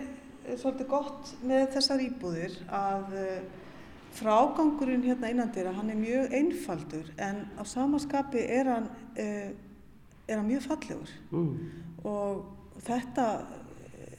[0.61, 3.31] svolítið gott með þessar íbúðir að uh,
[4.13, 8.85] frágangurinn hérna innandir að hann er mjög einfaldur en á samaskapi er hann,
[9.17, 9.49] uh,
[10.27, 11.57] er hann mjög fallegur mm.
[12.07, 12.45] og
[12.85, 13.27] þetta,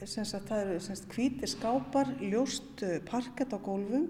[0.05, 4.09] sagt, það eru hvítir skápar, ljóst uh, parkett á gólfum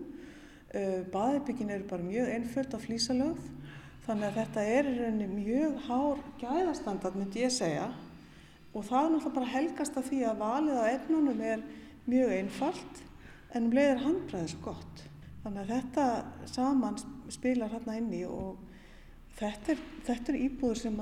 [0.76, 3.44] Uh, Baðirbyggin eru bara mjög einföld á flísalögð
[4.04, 7.86] þannig að þetta er í rauninni mjög hár gæðastandard myndi ég segja
[8.74, 11.64] og það er náttúrulega bara helgast af því að valið á efnunum er
[12.10, 13.00] mjög einfalt
[13.56, 15.06] en um leiðir handbræðið svo gott.
[15.46, 16.10] Þannig að þetta
[16.58, 17.00] saman
[17.38, 18.60] spilar hérna inni og
[19.40, 21.02] þetta er, þetta er íbúður sem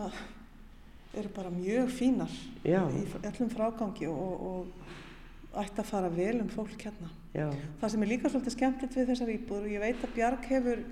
[1.13, 2.31] eru bara mjög fínar
[2.65, 2.81] Já.
[2.89, 7.09] í öllum frágangi og, og ætti að fara vel um fólk hérna.
[7.33, 7.47] Já.
[7.81, 10.83] Það sem er líka svolítið skemmtilegt við þessar íbúður og ég veit að Bjarg hefur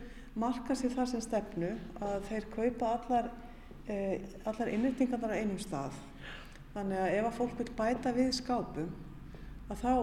[0.42, 3.32] markað sér það sem stefnu að þeir kaupa allar,
[3.88, 5.98] eh, allar innrýtingarnar á einum stað.
[6.76, 8.92] Þannig að ef að fólk vil bæta við skápum
[9.72, 9.94] að þá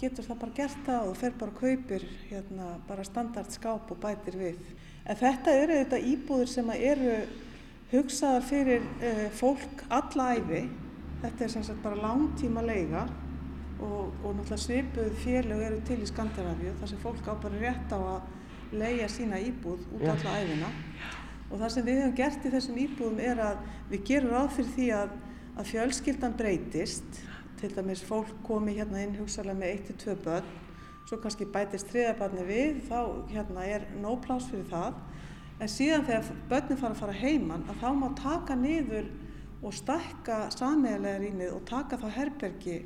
[0.00, 4.60] getur það bara gert það og fer bara kaupir hérna, bara standardskáp og bætir við.
[5.08, 7.14] En þetta eru þetta íbúður sem eru
[7.92, 10.66] hugsaðar fyrir uh, fólk alla æfi.
[11.22, 13.06] Þetta er sem sagt bara langtíma leiga
[13.82, 17.94] og, og náttúrulega svipuð félög eru til í Skandinavíu þar sem fólk á bara rétt
[17.94, 20.14] á að leia sína íbúð út ja.
[20.14, 20.70] alla æfina.
[21.48, 24.72] Og það sem við hefum gert í þessum íbúðum er að við gerum ráð fyrir
[24.76, 25.18] því að,
[25.56, 27.20] að fjölskyldan breytist
[27.58, 30.56] til dæmis fólk komi hérna inn hugsaðlega með 1-2 börn
[31.08, 32.98] svo kannski bætist þriðabarni við þá
[33.32, 34.98] hérna er nóg plás fyrir það
[35.58, 39.08] en síðan þegar börnin fara að fara heimann að þá má taka niður
[39.62, 42.78] og stakka sameigilega rýmið og taka þá herbergi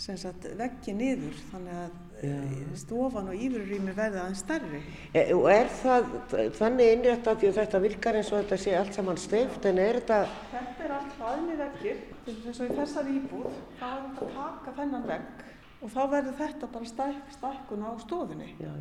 [0.00, 2.36] sem sagt veggi niður þannig að Já.
[2.76, 4.80] stofan og ífururými verða aðeins stærri.
[5.16, 6.10] E, og er það
[6.58, 10.18] þannig innrætt að þetta virkar eins og þetta sé allt saman steift en er þetta...
[10.52, 13.46] Þetta er allt hlaðinni veggir eins og í þessari íbúð
[13.80, 15.46] þá er þetta að taka þennan vegg
[15.80, 18.50] og þá verður þetta bara stæk, stækkun á stofinni.
[18.60, 18.72] Já.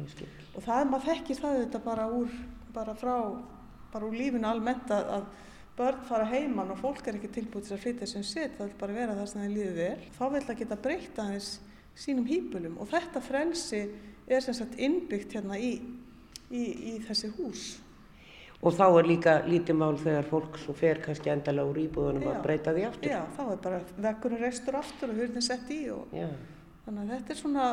[0.52, 2.34] Og það er maður þekkist það þetta bara úr,
[2.74, 3.16] bara frá,
[3.94, 5.48] bara úr lífinu almennt að, að
[5.80, 8.80] börn fara heimann og fólk er ekki tilbúið til að flytja sem sitt, það vil
[8.82, 10.08] bara vera það sem það líður vel.
[10.18, 11.52] Þá vil það geta breyta aðeins
[12.00, 13.84] sínum hýpulum og þetta frelsi
[14.30, 15.72] er sem sagt innbyggt hérna í,
[16.52, 17.70] í, í þessi hús.
[18.60, 22.32] Og þá er líka lítið mál þegar fólk svo fer kannski endala úr íbúðunum já,
[22.34, 23.14] að breyta því aftur.
[23.14, 23.80] Já, þá er bara
[24.10, 26.28] vekkurinn reistur aftur og hurðin sett í og já.
[26.84, 27.68] þannig að þetta er svona,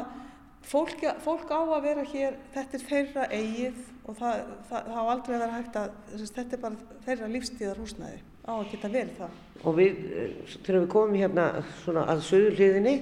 [0.66, 5.04] fólk, fólk á að vera hér, þetta er þeirra eigið og það, það, það á
[5.12, 9.20] aldrei að vera hægt að, þetta er bara þeirra lífstíðar húsnæði á að geta verið
[9.20, 9.36] það.
[9.66, 11.46] Og við, eh, þegar við komum hérna
[11.82, 12.96] svona að söðurliðinni,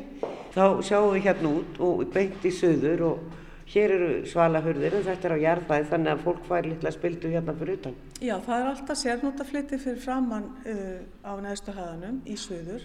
[0.55, 3.41] þá sjáum við hérna út og beint í söður og
[3.75, 7.55] hér eru svalahörðir og þetta er á jarðæð þannig að fólk fær litla spildu hérna
[7.59, 7.97] fyrir utan.
[8.21, 12.85] Já, það er alltaf sérnútafliti fyrir framann uh, á neðstu hæðanum í söður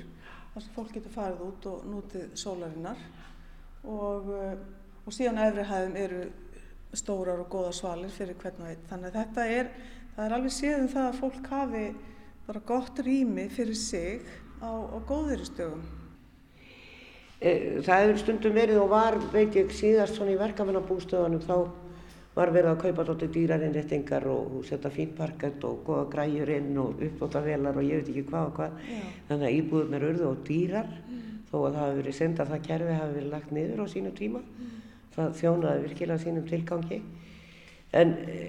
[0.53, 3.03] þar sem fólk getur farið út og nútið sólarinnar
[3.83, 4.53] og, uh,
[5.05, 6.21] og síðan efri hæðum eru
[6.97, 8.85] stórar og góða svalir fyrir hvern og einn.
[8.89, 9.71] Þannig að þetta er,
[10.15, 11.85] það er alveg séðum það að fólk hafi
[12.49, 14.23] bara gott rými fyrir sig
[14.61, 15.83] á, á góðuristögum.
[17.39, 21.55] Eh, það hefur stundum verið og var, veit ég, síðast svona í verkefnabústöðunum þá
[22.35, 26.99] var verið að kaupa tótti dýrarinnrettingar og setja fín parkett og goða græjur inn og
[27.05, 28.83] uppbóta velar og ég veit ekki hvað og hvað.
[28.89, 28.99] Já.
[29.29, 31.38] Þannig að íbúðum er urðu og dýrar mm.
[31.49, 34.43] Þó að það hefur verið sendað það kerfi hafi verið lagt niður á sínum tíma.
[34.45, 34.77] Mm.
[35.15, 37.01] Það þjónaði virkilega sínum tilgangi.
[37.99, 38.39] En e,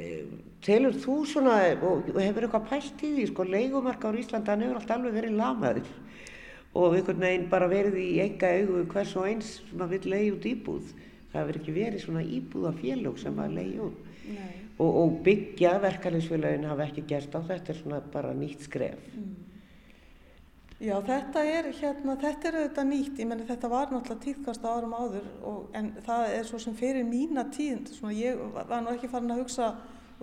[0.64, 4.80] telur þú svona, og hefur eitthvað pælt í því, sko, leikumarka á Íslanda, hann hefur
[4.82, 5.92] alltaf alveg verið lamaður
[6.70, 10.32] og einhvern veginn bara verið í enga augu hvers og eins sem að vil leiði
[10.36, 10.92] út íbúð.
[11.32, 14.08] Það hefur ekki verið svona íbúðafélög sem að leiði út.
[14.80, 19.02] Og, og byggja verkefliðsfélagin hafa ekki gert á þetta, er svona bara nýtt skref.
[19.16, 19.49] Mm.
[20.80, 24.94] Já, þetta er, hérna, þetta er auðvitað nýtt, ég menna þetta var náttúrulega tíðkast árum
[24.96, 29.10] áður og, en það er svo sem fyrir mína tíð, svona ég var nú ekki
[29.12, 29.66] farin að hugsa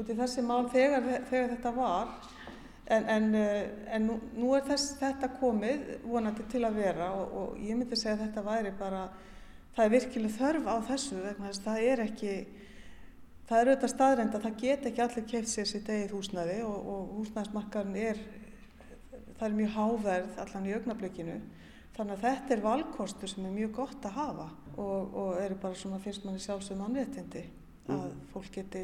[0.02, 2.16] út í þessi mál þegar, þegar þetta var.
[2.88, 7.38] En, en, eh, en nú, nú er þess, þetta komið vonandi til að vera og,
[7.44, 9.04] og ég myndi segja að þetta væri bara,
[9.76, 12.34] það er virkileg þörf á þessu vegna þess að það er ekki,
[13.46, 16.92] það er auðvitað staðrænt að það get ekki allir keitt sér sitt eigið húsnæði og,
[16.96, 18.26] og húsnæðismarkarinn er
[19.38, 21.38] það er mjög háverð allan í augnablikinu.
[21.98, 24.48] Þannig að þetta er valkostur sem er mjög gott að hafa
[24.78, 27.44] og, og eru bara svona fyrst manni sjálfsögum anréttindi
[27.88, 28.24] að mm.
[28.34, 28.84] fólk geti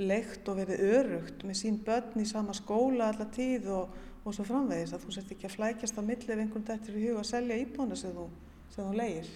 [0.00, 4.46] leikt og verið örugt með sín börn í sama skóla alla tíð og, og svo
[4.48, 4.94] framvegis.
[4.96, 7.98] Að þú sért ekki að flækjast á millið einhvern dættir í huga að selja íbúna
[7.98, 8.28] sem þú,
[8.74, 9.32] sem þú leir.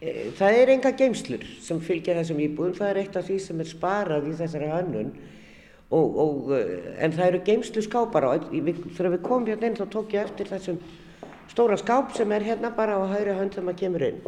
[0.00, 3.62] Eh, það er enga geimslur sem fylgja þessum íbúðum, það er eitt af því sem
[3.62, 5.12] er sparað í þessari hannun
[5.90, 9.86] Og, og, eh, en það eru geimslu skápar og þegar við komum hérna inn þá
[9.90, 10.78] tók ég eftir þessum
[11.50, 14.20] stóra skáp sem er hérna bara á hægri hönd þegar maður kemur inn.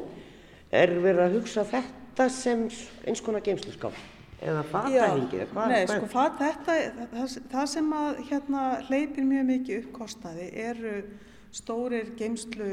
[0.72, 2.64] Er verið að hugsa þetta sem
[3.06, 4.00] eins konar geimslu skáp?
[4.42, 5.44] Eða fatahengi?
[5.54, 6.76] Nei, sko fat, þetta,
[7.12, 10.96] það, það sem að hérna hleypir mjög mikið upp kostnaði eru
[11.54, 12.72] stórir geimslu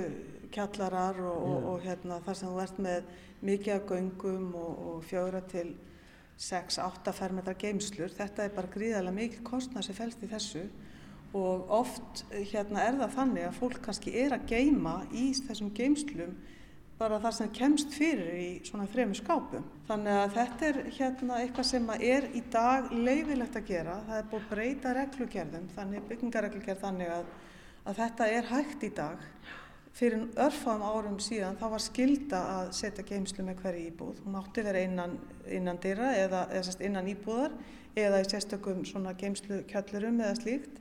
[0.49, 3.13] kjallarar og, og, og hérna þar sem þú ert með
[3.45, 5.67] mikið af göngum og fjögra til
[6.39, 8.11] 6-8 fermetrar geimslur.
[8.15, 10.63] Þetta er bara gríðarlega mikil kostnað sem fælst í þessu
[11.37, 16.31] og oft hérna, er það þannig að fólk kannski er að geima í þessum geimslum
[16.99, 19.67] bara þar sem kemst fyrir í svona þremu skápum.
[19.87, 23.99] Þannig að þetta er hérna eitthvað sem er í dag leifilegt að gera.
[24.07, 27.29] Það er búið breyta reglugerðum, þannig byggingareglugerð þannig að,
[27.85, 29.29] að þetta er hægt í dag
[29.97, 34.19] fyrir örfáðum árum síðan þá var skilda að setja geimslu með hverju íbúð.
[34.25, 35.15] Hún átti verið innan,
[35.59, 37.55] innan dyrra eða, eða innan íbúðar
[37.99, 40.77] eða í sérstökum svona geimslu kjallurum eða slíkt.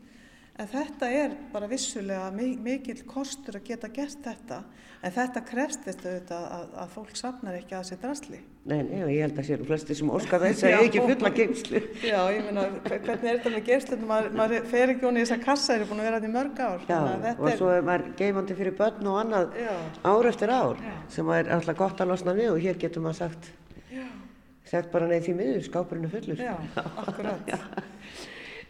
[0.58, 4.64] En þetta er bara vissulega mikill kostur að geta gert þetta
[5.06, 8.40] en þetta krefst þetta auðvitað að, að fólk safnar ekki að sér drasli.
[8.68, 11.80] Nei, nei, ég held að sér flesti sem óskar þess að ég ekki fulla geimslu.
[12.04, 14.08] Já, ég meina, hvernig er þetta með geimslunum?
[14.10, 16.34] Maður, maður fer ekki onni í þessa kassa, það er búin að vera þetta í
[16.34, 16.82] mörg ár.
[16.90, 16.98] Já,
[17.32, 19.70] og svo er maður geimandi fyrir börn og annað Já.
[20.12, 20.92] ár eftir ár Já.
[21.14, 23.48] sem er alltaf gott að losna við og hér getur maður sagt,
[24.68, 26.42] sagt bara neyð því miður, skápurinn er fullur.
[26.44, 26.56] Já,
[27.06, 27.54] akkurat.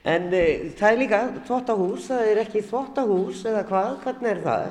[0.08, 0.44] En e,
[0.78, 4.68] það er líka þvóttahús, það er ekki þvóttahús eða hvað, hvernig er það?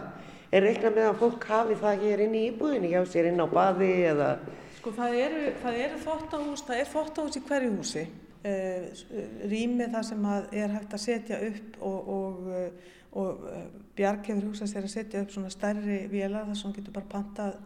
[0.55, 3.47] Er reiknað með að fólk hafi það hér inn í íbúðinni, hjá sér inn á
[3.51, 4.29] baði eða?
[4.87, 8.03] Sko það eru, það eru þvóttahús, það er þvóttahús í hverju húsi.
[8.47, 8.51] E,
[9.51, 12.45] rými það sem er hægt að setja upp og, og,
[13.19, 13.41] og
[13.97, 17.59] Bjarg hefur hugsað sér að setja upp svona stærri vila þar sem getur bara pantað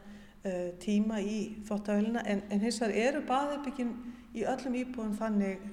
[0.81, 3.93] tíma í þvóttavélina en, en hins vegar eru baðherbyggin
[4.33, 5.69] í öllum íbúðum þannig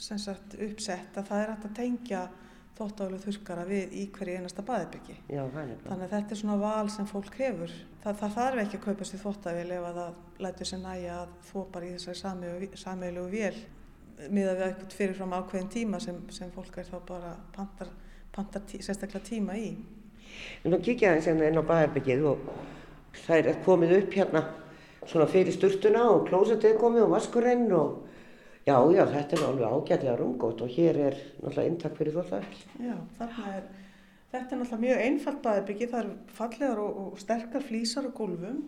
[0.00, 2.24] sagt, uppsett að það er hægt að tengja
[2.76, 5.16] þóttálu þurkara við í hverju einasta baðibyggi.
[5.30, 7.72] Þannig að þetta er svona val sem fólk hefur.
[8.02, 11.32] Það, það þarf ekki að kaupa sér þóttavél ef að það lætur sér næja að
[11.48, 13.56] þó bara í þessari sammeilegu vél
[14.32, 17.90] miða við eitthvað fyrirfram ákveðin tíma sem, sem fólk er þá bara pantar,
[18.34, 19.72] pantar tí, sérstaklega tíma í.
[20.66, 22.46] Nú kikja það eins og enn á baðarbyggið og
[23.24, 24.42] það er komið upp hérna
[25.06, 28.02] svona fyrir sturtuna og klósetið komið og vaskurinn og
[28.66, 32.62] Já, já, þetta er alveg ágætlega rungótt og hér er náttúrulega inntak fyrir þóttafell.
[32.82, 33.68] Já, þarna er,
[34.32, 38.58] þetta er náttúrulega mjög einfalt baðbyggi, það eru fallegar og, og sterkar flýsar og gólfum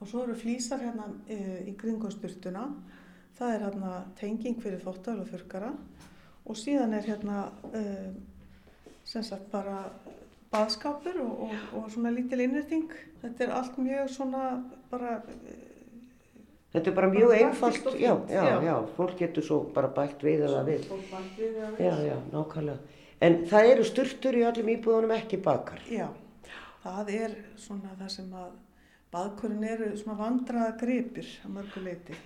[0.00, 1.38] og svo eru flýsar hérna e,
[1.70, 2.64] í kringumsturtuna,
[3.38, 5.70] það er hérna tenging fyrir þóttafell og þurkara
[6.50, 7.84] og síðan er hérna e,
[9.06, 9.84] sem sagt bara
[10.50, 12.90] baðskapur og, og, og svona lítil innræting,
[13.22, 14.48] þetta er allt mjög svona
[14.90, 15.20] bara
[16.74, 20.64] Þetta er bara mjög einfalt, já, já, já, fólk getur svo bara bætt við eða
[20.66, 20.88] við.
[20.90, 21.84] Fólk bætt við eða við.
[21.86, 23.00] Já, já, nákvæmlega.
[23.22, 25.84] En það eru styrtur í öllum íbúðunum ekki bakar.
[25.86, 26.08] Já,
[26.82, 28.50] það er svona það sem að
[29.14, 32.18] baðkurinn eru svona vandraða gripir að mörgu leiti.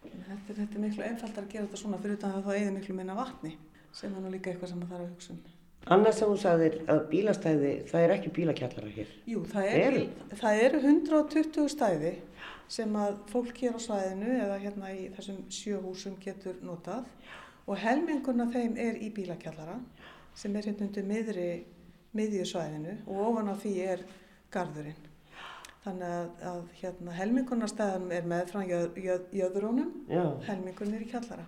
[0.00, 2.96] Þetta, þetta er miklu einfaldar að gera þetta svona fyrir utan að það eða miklu
[2.96, 3.52] minna vatni
[3.92, 5.59] sem er nú líka eitthvað sem það þarf að hugsa um.
[5.88, 9.12] Annars sem þú sagðir að bílastæði, það er ekki bílakjallara hér.
[9.30, 9.96] Jú, það, er,
[10.36, 12.12] það eru 120 stæði
[12.70, 17.08] sem að fólk hér á svæðinu eða hérna í þessum sjöhúsum getur notað
[17.66, 19.78] og helmingurna þeim er í bílakjallara
[20.36, 21.48] sem er hérna undir miðri
[22.18, 24.04] miðjusvæðinu og ofan á því er
[24.52, 25.08] gardurinn.
[25.80, 29.94] Þannig að, að hérna, helmingurna stæðanum er meðfram jöð, jöð, jöðurónum,
[30.44, 31.46] helmingurna er í kjallara.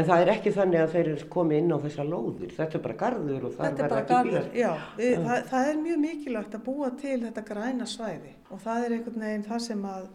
[0.00, 2.84] En það er ekki þannig að þeir eru komið inn á þessa lóðir, þetta er
[2.86, 4.50] bara gardur og það verður ekki bílar.
[4.56, 5.22] Já, við, ja.
[5.26, 9.24] það, það er mjög mikilvægt að búa til þetta græna svæði og það er einhvern
[9.26, 10.06] veginn það sem að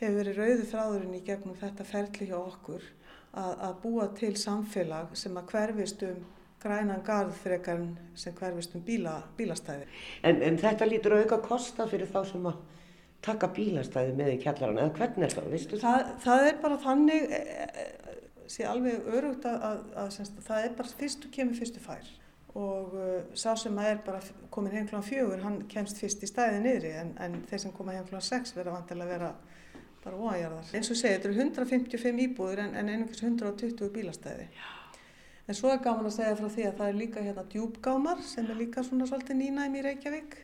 [0.00, 2.88] hefur verið rauðu þráðurinn í gegnum þetta ferli hjá okkur
[3.36, 6.24] að, að búa til samfélag sem að hverfist um
[6.62, 7.84] grænan garð fyrir eitthvað
[8.18, 9.86] sem hverfist um bíla, bílastæði.
[10.26, 12.62] En, en þetta lítur auka kosta fyrir þá sem að
[13.26, 16.10] taka bílastæði með í kjallaran, eða hvernig er það, vistu það?
[16.24, 18.05] Það er bara þannig, e, e,
[18.52, 22.14] sé alveg örugt að, að, að, að það er bara fyrstu kemur fyrstu fær
[22.56, 24.20] og uh, sá sem að er bara
[24.54, 25.02] komin heim kl.
[25.04, 28.16] fjögur, hann kemst fyrst í stæði niðri en, en þeir sem koma heim kl.
[28.24, 29.34] sex verða vantilega að vera
[30.06, 30.72] bara óæjarðar.
[30.78, 34.48] Eins og segja, þetta eru 155 íbúður en, en einhvers 120 bílastæði.
[34.54, 34.66] Já.
[35.46, 38.48] En svo er gaman að segja frá því að það er líka hérna djúbgámar sem
[38.50, 40.38] er líka svona svolítið nýnæmi í Reykjavík.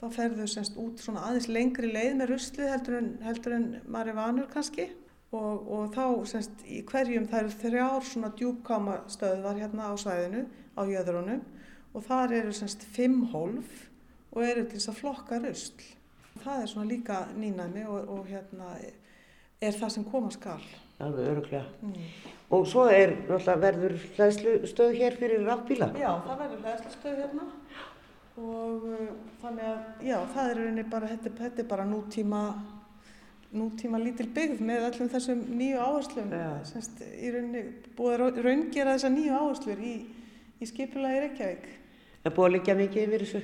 [0.00, 4.12] Þá ferðu semst út svona aðeins lengri leið með ruslið heldur en, heldur en maður
[4.12, 4.90] er vanur kannski.
[5.34, 10.44] Og, og þá semst í hverjum það eru þrjár svona djúbgámastöðvar hérna á svæðinu
[10.78, 11.40] á jöðrunum
[11.94, 13.88] og þar eru semst fimm hólf
[14.30, 15.88] og eru til þess að flokka rusl
[16.42, 18.74] það er svona líka nýnæmi og, og hérna
[19.62, 20.62] er það sem koma skal.
[21.02, 21.64] Alveg öruglega.
[21.82, 22.08] Mm.
[22.54, 25.90] Og svo er verður hlæðslustöð hér fyrir rafbíla?
[25.98, 27.50] Já, það verður hlæðslustöð hérna
[28.34, 29.10] og uh,
[29.42, 32.40] þannig að já, það er bara, þetta, þetta er bara nútíma,
[33.54, 36.32] nútíma lítil byggð með öllum þessum nýju áherslum.
[36.68, 37.62] Semst í rauninni
[37.96, 39.94] búið að raungera þessa nýju áherslur í,
[40.58, 41.68] í skipulagi Reykjavík.
[42.24, 43.42] Það er búið að leggja mikið yfir þessu?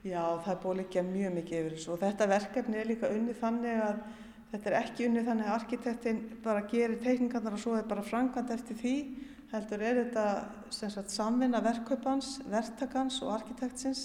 [0.00, 3.10] Já, það er búið að liggja mjög mikið yfir þessu og þetta verkefni er líka
[3.12, 3.98] unni þannig að
[4.50, 8.54] þetta er ekki unni þannig að arkitektin bara gerir teikningarnar og svo er bara frangand
[8.54, 8.94] eftir því
[9.50, 14.04] heldur er þetta samvinna verkkaupans, verktakans og arkitektsins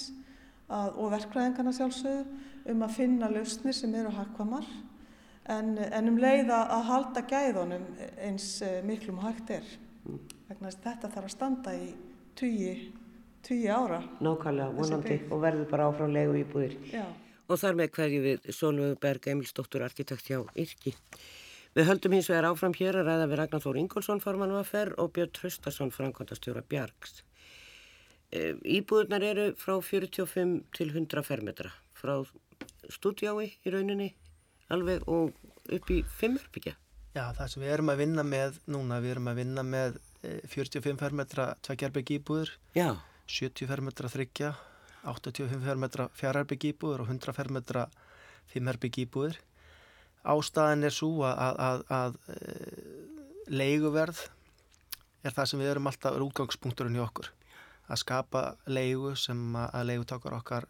[0.67, 4.65] að, og verkræðingarna sjálfsögðu um að finna lausnir sem eru hakkvamar
[5.51, 7.85] en, en um leiða að halda gæðunum
[8.17, 9.73] eins eh, miklum hægt er.
[10.05, 10.21] Mm.
[10.49, 11.89] Þetta þarf að standa í
[12.35, 14.01] tugi ára.
[14.25, 16.75] Nákvæmlega, vonandi og verður bara áfram legu íbúðir.
[16.91, 17.05] Já.
[17.45, 20.95] Og þar með hverju við Sónvöðu Berg Emilsdóttur arkitekt hjá Yrki.
[21.75, 24.99] Við höldum hins vegar áfram hér að ræða við Ragnar Þór Ingólfsson forman og aðferð
[25.03, 27.19] og Björn Tröstarsson framkvæmdastjóra Bjargs.
[28.31, 32.15] E, íbúðunar eru frá 45 til 100 fermetra frá
[32.89, 34.13] stúdjái í rauninni
[34.73, 35.33] alveg og
[35.75, 36.75] upp í 5 herbyggja.
[37.15, 39.99] Já, það sem við erum að vinna með núna, við erum að vinna með
[40.51, 42.89] 45 fermetra tveggjarbyggj íbúður, Já,
[43.31, 44.51] 70 fermetra þryggja,
[45.05, 47.85] 85 fermetra fjárherbyggj íbúður og 100 fermetra
[48.51, 49.39] fimmherbyggj íbúður.
[50.25, 52.53] Ástæðan er svo að, að, að, að e,
[53.53, 54.21] leiguverð
[55.25, 57.29] er það sem við erum alltaf útgangspunkturinn í okkur.
[57.85, 60.65] Að skapa leigu sem að leigutakar okkar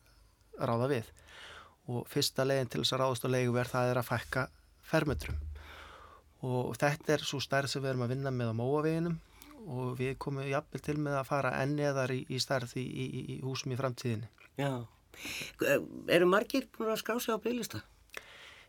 [0.60, 1.12] ráða við.
[1.92, 4.48] Og fyrsta leiðin til þess að ráðast á leiguverð það er að fækka
[4.90, 5.38] fermetrum.
[6.46, 9.18] Og þetta er svo stærð sem við erum að vinna með á móaveginum
[9.66, 13.06] og við komum jafnvel til með að fara enn eðar í, í stærð í, í,
[13.36, 14.30] í húsum í framtíðinni.
[14.62, 14.86] já.
[16.12, 17.82] Eru margir búin að skrá sig á bygglista?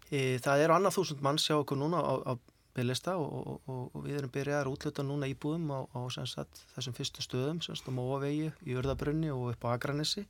[0.09, 2.33] E, það eru annað þúsund manns hjá okkur núna á, á
[2.77, 6.97] bygglista og, og, og, við erum byrjaðar að útluta núna íbúðum á, á sagt, þessum
[6.97, 10.27] fyrstu stöðum, semst á Móavegi, í Urðabrunni og upp á Akranessi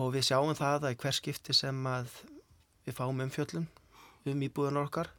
[0.00, 2.12] og við sjáum það að í hver skipti sem að
[2.86, 3.66] við fáum umfjöllum
[4.30, 5.12] um íbúðunar okkar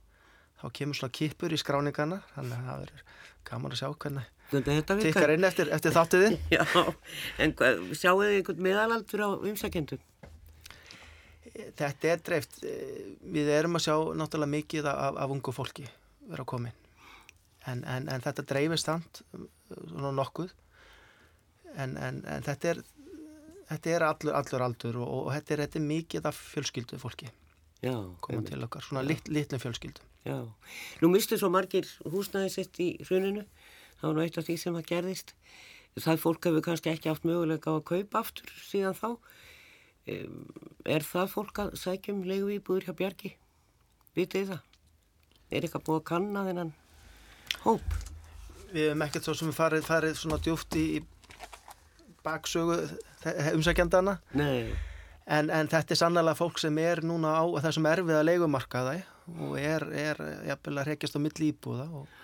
[0.62, 3.04] þá kemur svona kipur í skráningana þannig að það er
[3.50, 6.64] gaman að sjá hvernig tikkar inn eftir, eftir þáttiðin Já,
[7.42, 7.56] en
[7.96, 10.02] sjáu þið einhvern meðalaldur á umsækjendum?
[11.52, 12.62] Þetta er dreift.
[12.64, 15.84] Við erum að sjá náttúrulega mikið af, af ungu fólki
[16.30, 16.78] vera að komin.
[17.68, 19.22] En, en, en þetta dreifist samt
[19.92, 20.54] nokkuð.
[21.76, 22.82] En, en, en þetta er,
[23.72, 27.32] þetta er allur, allur aldur og, og þetta, er, þetta er mikið af fjölskyldu fólki
[27.82, 28.84] Já, koma til okkar.
[28.86, 30.06] Svona lit, litlum fjölskyldum.
[30.22, 30.38] Já,
[31.02, 33.42] nú mistu svo margir húsnæði sitt í hruninu,
[33.98, 35.34] það var nú eitt af því sem að gerðist.
[35.98, 39.10] Það fólk hefur kannski ekki haft möguleika á að kaupa aftur síðan þá.
[40.86, 43.34] Er það fólk að sækjum leigu íbúður hjá Bjarki?
[44.14, 44.62] Vitið það?
[45.50, 46.74] Er eitthvað búið að kanna þennan
[47.66, 47.98] hóp?
[48.72, 51.02] Við hefum ekkert svo sem farið, farið svona djúft í
[52.22, 52.78] baksögu
[53.58, 54.18] umsækjandana.
[54.38, 54.72] Nei,
[55.32, 59.04] En, en þetta er sannlega fólk sem er núna á þessum erfiða leigumarkaði
[59.46, 62.16] og er, er jafnvel að rekjast á milli íbúða og,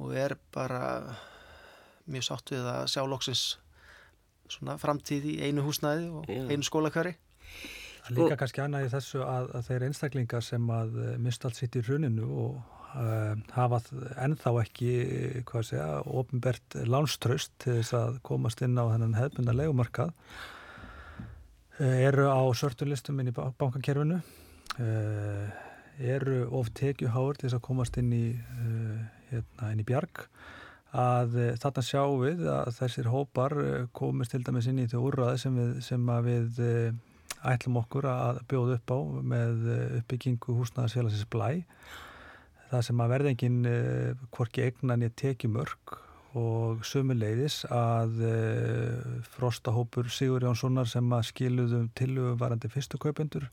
[0.00, 0.80] og er bara
[2.10, 3.44] mjög sátt við að sjá loksins
[4.50, 6.42] svona framtíð í einu húsnæði og Já.
[6.48, 6.66] einu
[7.12, 11.60] er líka kannski annað í þessu að, að þeir einstaklingar sem að eh, mista allt
[11.60, 12.75] sitt í runinu og
[13.56, 18.84] hafa þ- ennþá ekki, eh, hvað segja, ofinbert lánströst til þess að komast inn á
[18.88, 20.12] þennan hefðbunda legumarkað
[21.80, 24.20] uh, eru á sörtulistum inn í ba- bankakerfinu.
[24.76, 25.48] Uh,
[25.96, 28.24] eru of tekjuháur til þess að komast inn í,
[29.30, 30.26] hérna, inn í bjarg.
[30.96, 35.02] Að uh, þarna sjáum við að þessir hópar uh, komist til dæmis inn í þau
[35.10, 36.90] úrraði sem við, sem við uh,
[37.52, 38.98] ætlum okkur að bjóða upp á
[39.32, 39.66] með
[40.00, 41.50] uppbyggingu húsnæðarsfélagsins blæ
[42.70, 45.96] það sem að verðingin uh, hvorki eignan ég teki mörg
[46.36, 53.48] og sömuleiðis að uh, frostahópur Sigur Jónssonar sem að skiluðum tillögum varandi fyrstu kaupendur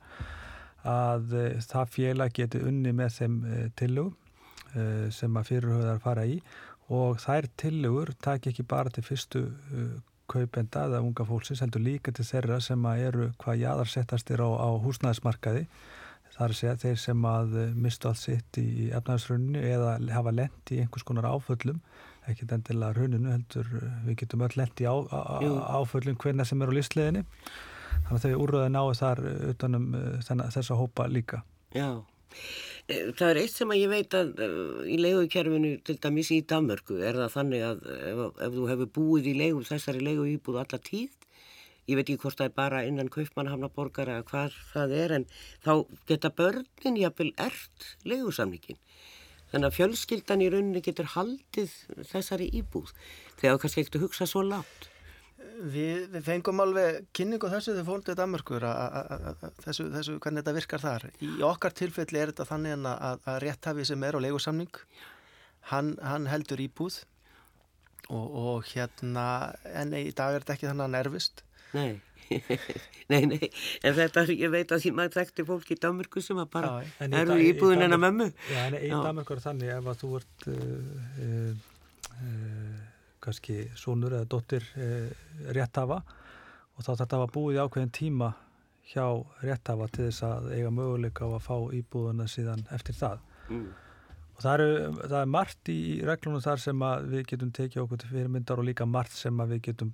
[0.84, 3.38] að uh, það félag geti unni með þeim
[3.80, 4.16] tillögum
[4.76, 6.39] uh, sem að fyrirhauðar fara í.
[6.93, 9.45] Og þær tillögur taki ekki bara til fyrstu
[10.30, 14.70] kaupenda eða unga fólksins heldur líka til þeirra sem að eru hvað jaðarsettastir á, á
[14.84, 15.64] húsnæðismarkaði
[16.34, 20.34] það er að segja þeir sem að uh, mistu allt sitt í efnaðisruninu eða hafa
[20.34, 21.81] lent í einhvers konar áföllum
[22.29, 24.95] ekkert endilega runinu heldur uh, við getum öll lent í á,
[25.77, 27.23] áföllum hvernig sem er á listleðinni
[28.07, 29.88] þannig að þau úrröðu náðu þar uh, utanum
[30.25, 31.43] þenna, þessa hópa líka.
[31.75, 31.89] Já.
[32.84, 34.39] Það er eitt sem að ég veit að
[34.89, 39.29] í leigukerfinu til dæmis í Danmörku er það þannig að ef, ef þú hefur búið
[39.29, 41.13] í leigu, þessari leigu íbúð alla tíð
[41.89, 45.27] ég veit ekki hvort það er bara innan kaupmannhamnaborgar eða hvað það er en
[45.65, 45.73] þá
[46.09, 48.79] geta börnin jafnvel ert leigusamningin
[49.51, 51.75] þannig að fjölskyldan í rauninni getur haldið
[52.09, 52.95] þessari íbúð
[53.38, 54.89] þegar þú kannski ekkert að hugsa svo látt
[55.53, 59.86] Við, við fengum alveg kynningu þessu þegar fórum til Danmarkur að, að, að, að þessu,
[59.93, 61.05] þessu hvernig þetta virkar þar.
[61.21, 64.79] Í okkar tilfelli er þetta þannig en að, að rétthafi sem er á leigusamning,
[65.69, 66.97] hann, hann heldur íbúð
[68.09, 69.27] og, og hérna,
[69.71, 71.45] en í dag er þetta ekki þannig að nervist.
[71.74, 72.01] Nei,
[73.11, 73.49] nei, nei,
[73.84, 76.91] en þetta, ég veit að því maður þekkti fólk í Danmörku sem að bara Já,
[77.07, 78.28] En eru íbúðin hennar Danmörk- mömmu.
[78.53, 78.97] Já, en í Já.
[79.03, 80.55] Danmarkur er þannig ef að þú ert uh,
[81.26, 81.51] uh,
[82.13, 82.80] uh,
[83.24, 84.65] kannski sonur eða dóttir
[85.55, 85.99] réttafa
[86.74, 88.32] og þá þetta var búið í ákveðin tíma
[88.93, 89.05] hjá
[89.45, 93.21] réttafa til þess að eiga möguleika á að fá íbúðuna síðan eftir það.
[93.49, 93.69] Mm.
[94.34, 95.77] Og það, eru, það er margt í
[96.07, 99.91] reglunum þar sem við getum tekið okkur til fyrirmyndar og líka margt sem við getum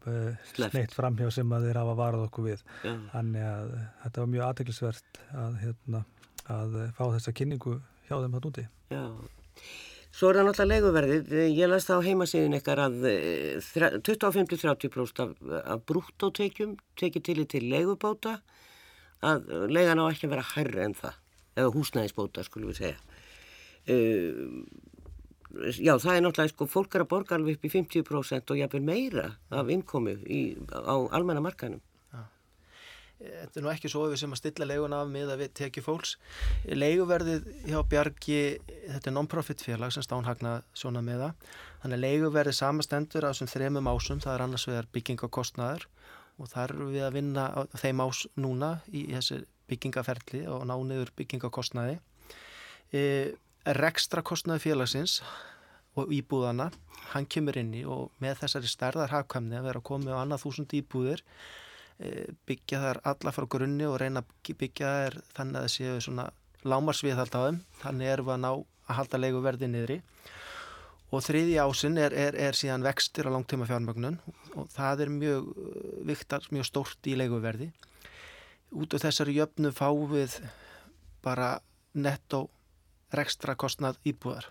[0.54, 0.72] Sleppt.
[0.72, 2.64] sneitt framhjá sem að þeir hafa varað okkur við.
[2.88, 3.74] Já, Þannig að
[4.06, 6.04] þetta var mjög aðteglisvert að, hérna,
[6.56, 7.76] að fá þessa kynningu
[8.08, 8.68] hjá þeim hann úti.
[8.96, 9.04] já.
[10.10, 11.34] Svo er það náttúrulega leiguverðið.
[11.54, 12.96] Ég las það á heimasíðin eitthvað að
[14.08, 15.34] 25-30% af,
[15.76, 18.40] af brúttótekjum tekið til í til leigubóta
[19.26, 21.18] að leigan á ekki að vera hærri en það,
[21.60, 23.00] eða húsnæðisbóta skulum við segja.
[23.90, 24.64] Uh,
[25.74, 28.86] já, það er náttúrulega, sko, fólk er að borga alveg upp í 50% og jáfnveil
[28.86, 31.82] meira af innkomu í, á almenna markanum.
[33.20, 35.84] Þetta er nú ekki svo við sem að stilla leigun af með að við tekjum
[35.84, 36.14] fólks.
[36.72, 38.38] Leiguverðið hjá Bjargi,
[38.86, 41.50] þetta er non-profit félag sem stánhagna svona með það.
[41.82, 45.86] Þannig að leiguverðið samastendur á þessum þremum ásum, það er annars vegar byggingakostnaður
[46.40, 50.76] og þar eru við að vinna á þeim ás núna í þessi byggingaferli og ná
[50.80, 52.00] niður byggingakostnaði.
[52.96, 53.04] E,
[53.66, 55.20] rekstra kostnaði félagsins
[55.99, 56.70] og íbúðana,
[57.14, 60.43] hann kemur inn í og með þessari stærðar hafkvæmni að vera að koma á annað
[60.45, 61.24] þúsund íbúðir
[61.99, 66.03] e, byggja þar alla frá grunni og reyna að byggja þær þannig að það séu
[66.05, 66.30] svona
[66.68, 68.51] lámarsvið alltaf um, þannig erum við að ná
[68.89, 69.99] að halda leiguverði niðri.
[71.10, 74.20] Og þriði ásinn er, er, er síðan vextir á langtíma fjármögnun
[74.60, 75.47] og það er mjög
[76.05, 77.72] viktar, mjög stórt í leiguverði.
[78.78, 80.38] Út af þessari jöfnu fáum við
[81.26, 81.55] bara
[81.97, 82.45] netto
[83.16, 84.49] rekstra kostnað íbúðar.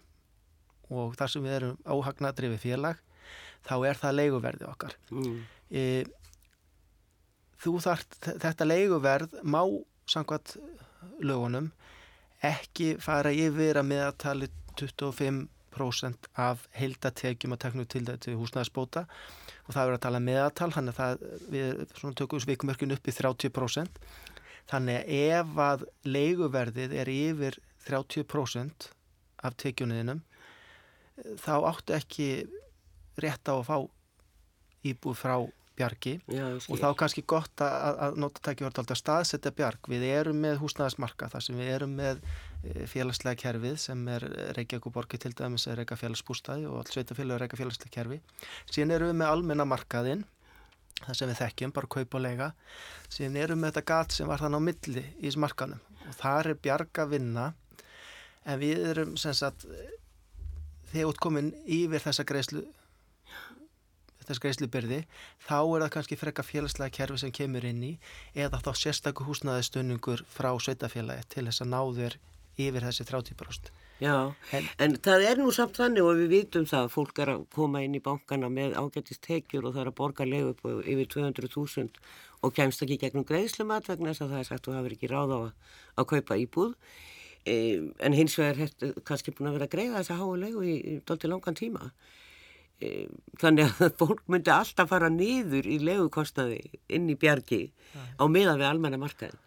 [0.89, 3.03] Og þar sem við erum áhagnadrifi félag
[3.67, 4.97] þá er það leiguverði okkar.
[5.13, 5.43] Mm.
[5.71, 5.83] e,
[7.61, 9.61] þú þart þetta leiguverð má
[10.09, 10.57] samkvæmt
[11.21, 11.71] lögunum
[12.45, 14.49] ekki fara yfir að meðatali
[14.79, 15.47] 25
[15.79, 19.05] 30% af heildatekjum að teknu til þetta húsnæðisbóta.
[19.67, 24.03] Og það er að tala meðatal þannig að það, við tökum svikumörkun upp í 30%
[24.69, 27.59] þannig að ef að leiguverðið er yfir
[27.89, 28.91] 30%
[29.47, 30.25] af tekjuniðinum
[31.43, 32.29] þá áttu ekki
[33.19, 33.79] rétt á að fá
[34.87, 35.37] íbúið frá
[35.79, 36.15] bjargi.
[36.33, 39.91] Já, og þá kannski gott að, að nota tækja verður alltaf staðsetja bjarg.
[39.91, 44.27] Við erum með húsnæðismarka þar sem við erum með e, félagslega kerfið sem er
[44.57, 48.21] Reykjavík borgi til dæmis er Reykjavík félagsbústæði og allt sveitafélag er Reykjavík félagslega kerfi.
[48.71, 50.27] Síðan erum við með almenna markaðinn
[51.05, 52.51] það sem við þekkjum, bara kaupa og lega.
[53.07, 56.55] Síðan erum við með þetta gat sem var þann á milli í smarkanum og þar
[56.55, 57.49] er bjarg að vinna
[58.49, 59.67] en við erum sem sagt
[60.93, 62.65] þegar útkomin yfir þessa greiðslu
[64.29, 65.03] þess greiðslubyrði
[65.47, 67.93] þá er það kannski frekka félagslega kerfi sem kemur inn í
[68.37, 72.19] eða þá sérstakku húsnaðistunningur frá sveitafélagi til þess að ná þér
[72.59, 73.69] yfir þessi 30%.
[74.03, 74.15] Já,
[74.55, 77.45] en, en það er nú samt þannig og við vitum það að fólk er að
[77.55, 81.11] koma inn í bankana með ágættist tekjur og það er að borga legu upp yfir
[81.15, 82.03] 200.000
[82.47, 85.11] og kemst ekki gegnum greiðslumat vegna þess að það er sagt að það verður ekki
[85.11, 85.49] ráð á að,
[85.99, 86.75] að kaupa íbúð
[87.49, 90.77] en hins vegar er kannski búin að vera að greiða þess að háa legu í,
[90.79, 91.91] í doldi langan tíma.
[93.43, 96.63] Þannig að fólk myndi alltaf fara niður í legukostnaði
[96.95, 98.07] inn í bjargi ja.
[98.23, 99.45] á miða við almenna markaðin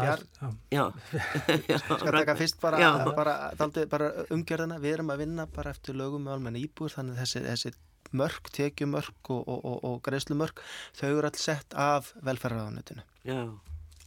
[0.00, 0.26] Bjarg.
[0.70, 0.84] Já.
[1.82, 2.78] Skal taka fyrst bara,
[3.10, 4.78] bara, bara, bara umgjörðina.
[4.80, 7.72] Við erum að vinna bara eftir lögum með almenna íbúr þannig þessi, þessi
[8.16, 10.62] mörg, tekjumörg og, og, og, og greiðslumörg
[10.98, 13.42] þau eru alls sett af velferðarraðanutinu Já,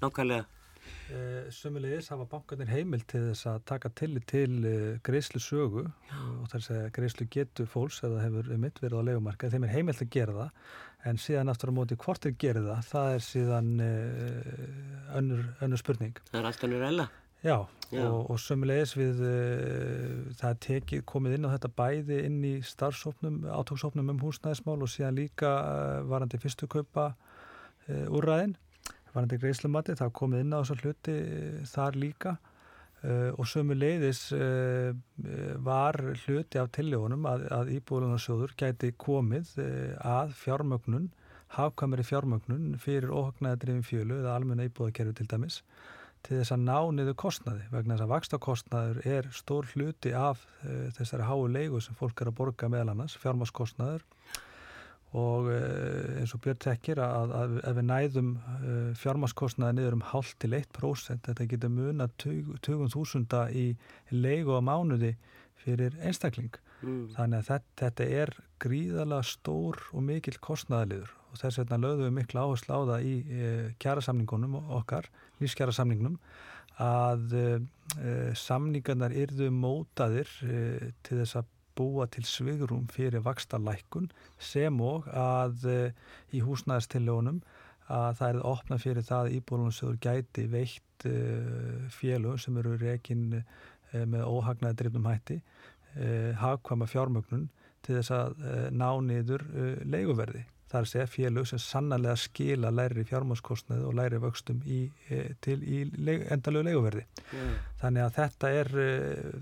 [0.02, 0.48] nákvæmlega
[1.54, 6.72] Sumulegis hafa bankarnir heimil til þess að taka tillit til eh, greiðslu sögu og þess
[6.74, 10.38] að greiðslu getur fólks eða hefur mitt verið á legumarka þeim er heimilt að gera
[10.38, 15.44] það en síðan aftur á móti hvort þeir gera það það er síðan uh, önnur,
[15.66, 16.24] önnur spurning.
[16.32, 17.08] Það er allt önnur ella.
[17.44, 17.58] Já,
[17.92, 18.04] Já.
[18.08, 19.24] og, og sömulegis við
[20.40, 25.18] það tekið komið inn á þetta bæði inn í starfsóknum, átóksóknum um húsnæðismál og síðan
[25.20, 25.52] líka
[26.08, 27.10] varandi fyrstu kaupa
[27.90, 28.56] úrræðin
[29.14, 32.40] varandi greiðslumati, það komið inn á þessu hluti eh, þar líka.
[33.04, 34.94] Uh, og sömu leiðis uh,
[35.60, 41.10] var hluti af tilljónum að, að Íbúðlunarsjóður gæti komið uh, að fjármögnun,
[41.58, 45.60] hafkameri fjármögnun fyrir óhagnæðadrifin fjölu eða almenna íbúðakerfi til dæmis
[46.24, 50.48] til þess að ná niður kostnaði vegna þess að vakstakostnaður er stór hluti af
[50.96, 54.08] þessari háu leigu sem fólk er að borga meðal annars, fjármaskostnaður
[55.14, 60.06] og eh, eins og Björn tekir að, að ef við næðum eh, fjármaskostnaði niður um
[60.10, 63.68] hálf til 1% þetta getur muna 20.000 í
[64.10, 65.14] leigu á mánuði
[65.62, 67.14] fyrir einstakling mm.
[67.14, 68.34] þannig að þetta, þetta er
[68.64, 73.14] gríðala stór og mikil kostnaðaliður og þess vegna lögðum við miklu áherslu á það í
[73.22, 75.08] e, kjærasamningunum okkar,
[75.42, 76.18] lífskjærasamningnum
[76.82, 77.36] að
[78.34, 84.10] samningarnar yrðu mótaðir til þess að búa til svigrum fyrir vakstarlækun
[84.40, 87.42] sem og að uh, í húsnæðarstilljónum
[87.94, 93.26] að það er opna fyrir það að íbúlunarsjóður gæti veitt eh, félög sem eru reygin
[93.36, 95.42] eh, með óhagnaði drifnum hætti
[96.40, 97.44] hagkvæma fjármögnun
[97.86, 98.40] til þess að
[98.74, 99.44] ná niður
[99.86, 100.46] leiguverði.
[100.74, 104.80] Það er að segja félög sem sannarlega skila læri fjármáskostnaði og læri vöxtum í,
[105.14, 105.82] e, til í
[106.34, 107.04] endalögu leiguverði.
[107.30, 107.52] Mm.
[107.84, 108.88] Þannig að þetta er, e,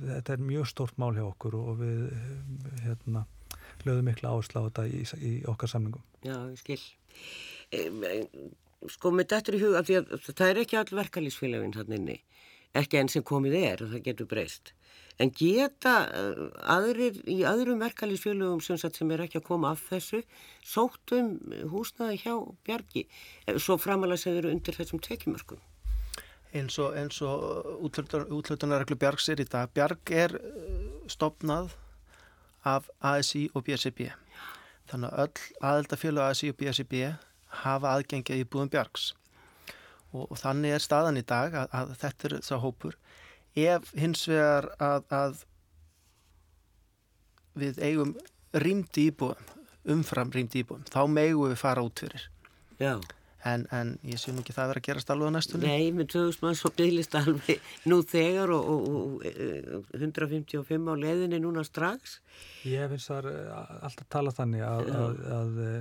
[0.10, 2.02] þetta er mjög stórt mál hjá okkur og við
[2.84, 3.24] hérna,
[3.88, 6.04] lögum mikla áherslu á þetta í, í okkar samlingum.
[6.28, 6.82] Já, skil.
[7.72, 7.88] E,
[8.92, 12.28] sko með þetta í huga, því að það er ekki all verkalýsfélagin þannig
[12.76, 14.76] ekki enn sem komið er og það getur breyst.
[15.22, 20.24] En geta eh, aðrir í öðrum verkalýsfélögum sem, sem er ekki að koma af þessu
[20.66, 21.36] sótt um
[21.70, 22.34] húsnaði hjá
[22.66, 25.62] Bjargi eh, svo framalega sem eru undir þessum tekjumörkum?
[26.58, 29.70] Eins og, og útlutunarreglu Bjargs er í dag.
[29.76, 31.76] Bjarg er eh, stopnað
[32.68, 34.08] af ASI og BSIB.
[34.90, 36.98] Þannig að öll aðeldafélag ASI og BSIB
[37.62, 39.12] hafa aðgengið í búðum Bjargs.
[40.12, 42.98] Og, og þannig er staðan í dag að, að þetta er það hópur
[43.56, 45.40] ef hins vegar að, að
[47.62, 48.14] við eigum
[48.52, 49.50] rýmdi íbúum,
[49.92, 52.30] umfram rýmdi íbúum, þá megu við fara út fyrir.
[52.82, 52.96] Já.
[53.42, 55.66] En, en ég sé nú ekki það að vera að gerast alveg á næstunni.
[55.66, 59.16] Nei, með 2000 mann svo bygglist alveg nú þegar og, og,
[59.80, 62.20] og 155 e, á leðinni núna strax.
[62.70, 63.32] Ég finnst það
[63.82, 65.72] alltaf tala þannig að, að, að e,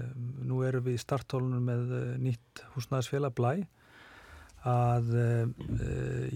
[0.48, 1.92] nú erum við í starttólunum með
[2.24, 3.52] nýtt húsnæðisfélag Blæ
[4.68, 5.44] að uh,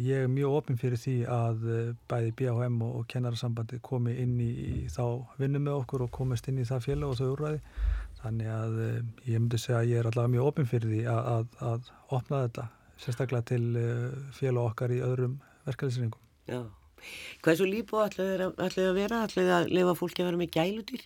[0.00, 4.38] ég er mjög ofinn fyrir því að uh, bæði BHM og, og kennararsambandi komi inn
[4.40, 5.04] í, í þá
[5.40, 7.60] vinnu með okkur og komist inn í það félag og þau úrræði.
[8.22, 8.94] Þannig að uh,
[9.28, 12.46] ég myndi segja að ég er allavega mjög ofinn fyrir því að, að, að opna
[12.46, 12.68] þetta
[13.04, 13.64] sérstaklega til
[14.36, 15.34] félag okkar í öðrum
[15.66, 16.60] verkefliðsringum Já,
[17.42, 21.04] hvað er svo líbú allir að vera, allir að lifa fólki að vera með gælutýr?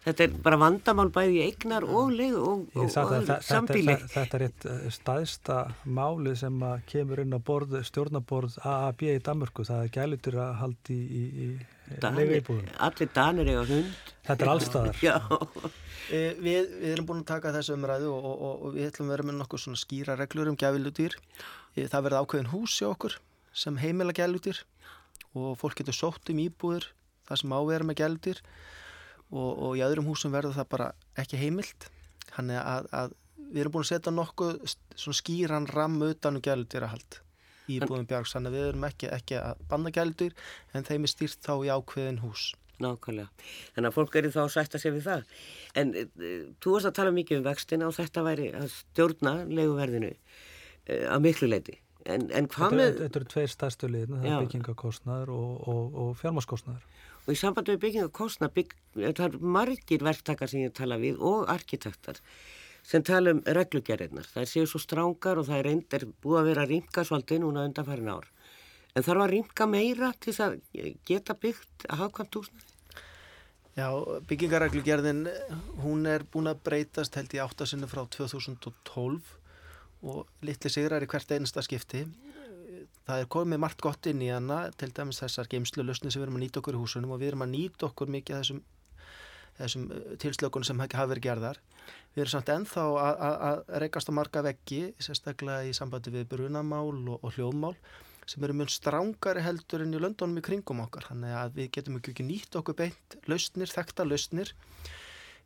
[0.00, 3.92] Þetta er bara vandamál bæði eignar og, og, og, og sambíli.
[3.92, 6.56] Þetta, þetta er eitt eh, staðsta máli sem
[6.88, 9.66] kemur inn á borð, stjórnaborð AAB í Danmörku.
[9.68, 11.50] Það er gælutur að haldi í, í,
[12.00, 12.72] leifibúðum.
[12.88, 14.10] Allir danir eiga hund.
[14.30, 15.04] Þetta er allstaðar.
[15.04, 15.16] Já.
[16.10, 19.36] E, við, við erum búin að taka þessu umræðu og við ætlum að vera með
[19.42, 21.14] nokkuð svona skýra reglur um gælutur.
[21.76, 23.20] E, það verða ákveðin hús hjá okkur
[23.52, 24.64] sem heimila gælutur
[25.36, 26.88] og fólk getur sótt um íbúður
[27.28, 28.40] það sem ávera með gælutur
[29.30, 31.88] og, og í öðrum húsum verður það bara ekki heimilt.
[32.36, 33.16] Hann er að, að
[33.50, 34.60] við erum búin að setja nokkuð
[35.20, 37.20] skýran ramm utan og um gældur að hald
[37.70, 40.34] í búin björgs, þannig að við erum ekki, ekki að banna gældur
[40.74, 42.50] en þeim er stýrt þá í ákveðin hús.
[42.80, 43.28] Nákvæmlega,
[43.74, 45.32] þannig að fólk eru þá að sætta sig við það.
[45.76, 46.04] En e,
[46.64, 51.26] þú varst að tala mikið um vextina og þetta væri að stjórna leguverðinu e, að
[51.26, 51.76] miklu leiti
[52.08, 56.14] en, en hvað með Þetta eru tveir stærstu liðna, það er byggingakostnaður og, og, og
[56.22, 56.86] fjármaskostnaður
[57.26, 61.50] og í sambandi við byggingakostna bygg, það er margir verktakar sem ég tala við og
[61.52, 62.20] arkitektar
[62.86, 64.26] sem tala um reglugjariðnar.
[64.32, 67.66] Það séu svo strángar og það er reyndir búið að vera að rýmka svolítið núna
[67.68, 68.30] undanfærin ár.
[68.96, 72.66] En þarf að rýmka meira til þess að geta byggt að hafa hvað túsnaði?
[73.78, 73.86] Já,
[74.26, 75.20] byggingareglugjörðin,
[75.84, 79.36] hún er búin að breytast held í áttasinu frá 2012
[80.10, 82.02] og litli sigrar í hvert einasta skipti
[83.10, 86.28] það er komið margt gott inn í hana til dæmis þessar geimslu lausni sem við
[86.28, 88.60] erum að nýta okkur í húsunum og við erum að nýta okkur mikið þessum,
[89.58, 91.60] þessum uh, tilslökunum sem hafa verið gerðar.
[92.14, 97.18] Við erum samt ennþá að reykast á marga veggi sérstaklega í sambandi við brunamál og,
[97.18, 97.74] og hljóðmál
[98.30, 101.08] sem eru mjög strángari heldur enn í löndunum í kringum okkar.
[101.10, 104.52] Þannig að við getum ekki nýtt okkur beint lausnir, þekta lausnir.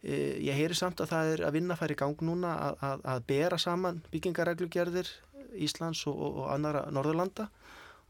[0.05, 3.07] E, ég heyri samt að það er að vinna fær í gang núna að, að,
[3.15, 5.13] að bera saman byggingareglugerðir
[5.55, 7.49] Íslands og, og annara Norðurlanda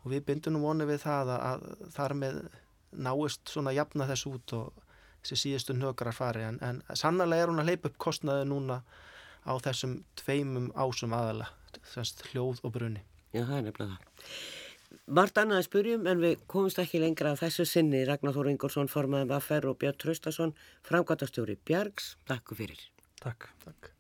[0.05, 2.41] og við bindum vonu við það að, að þar með
[3.05, 4.83] náist svona jafna þess út og
[5.25, 8.83] þessi síðustu nökrar fari en, en sannlega er hún að leipa upp kostnaði núna
[9.45, 11.49] á þessum tveimum ásum aðala,
[11.93, 13.03] þess hljóð og brunni.
[13.35, 14.29] Já, það er nefnilega það.
[15.19, 18.89] Vart annað að spurjum en við komumst ekki lengra að þessu sinni Ragnar Þór Ingolson,
[18.93, 20.55] formaðum Affer og Björn Traustason,
[20.87, 22.15] framkvæmtastjóri Bjargs.
[22.31, 22.87] Takk fyrir.
[23.21, 23.51] Takk.
[23.67, 23.94] Takk.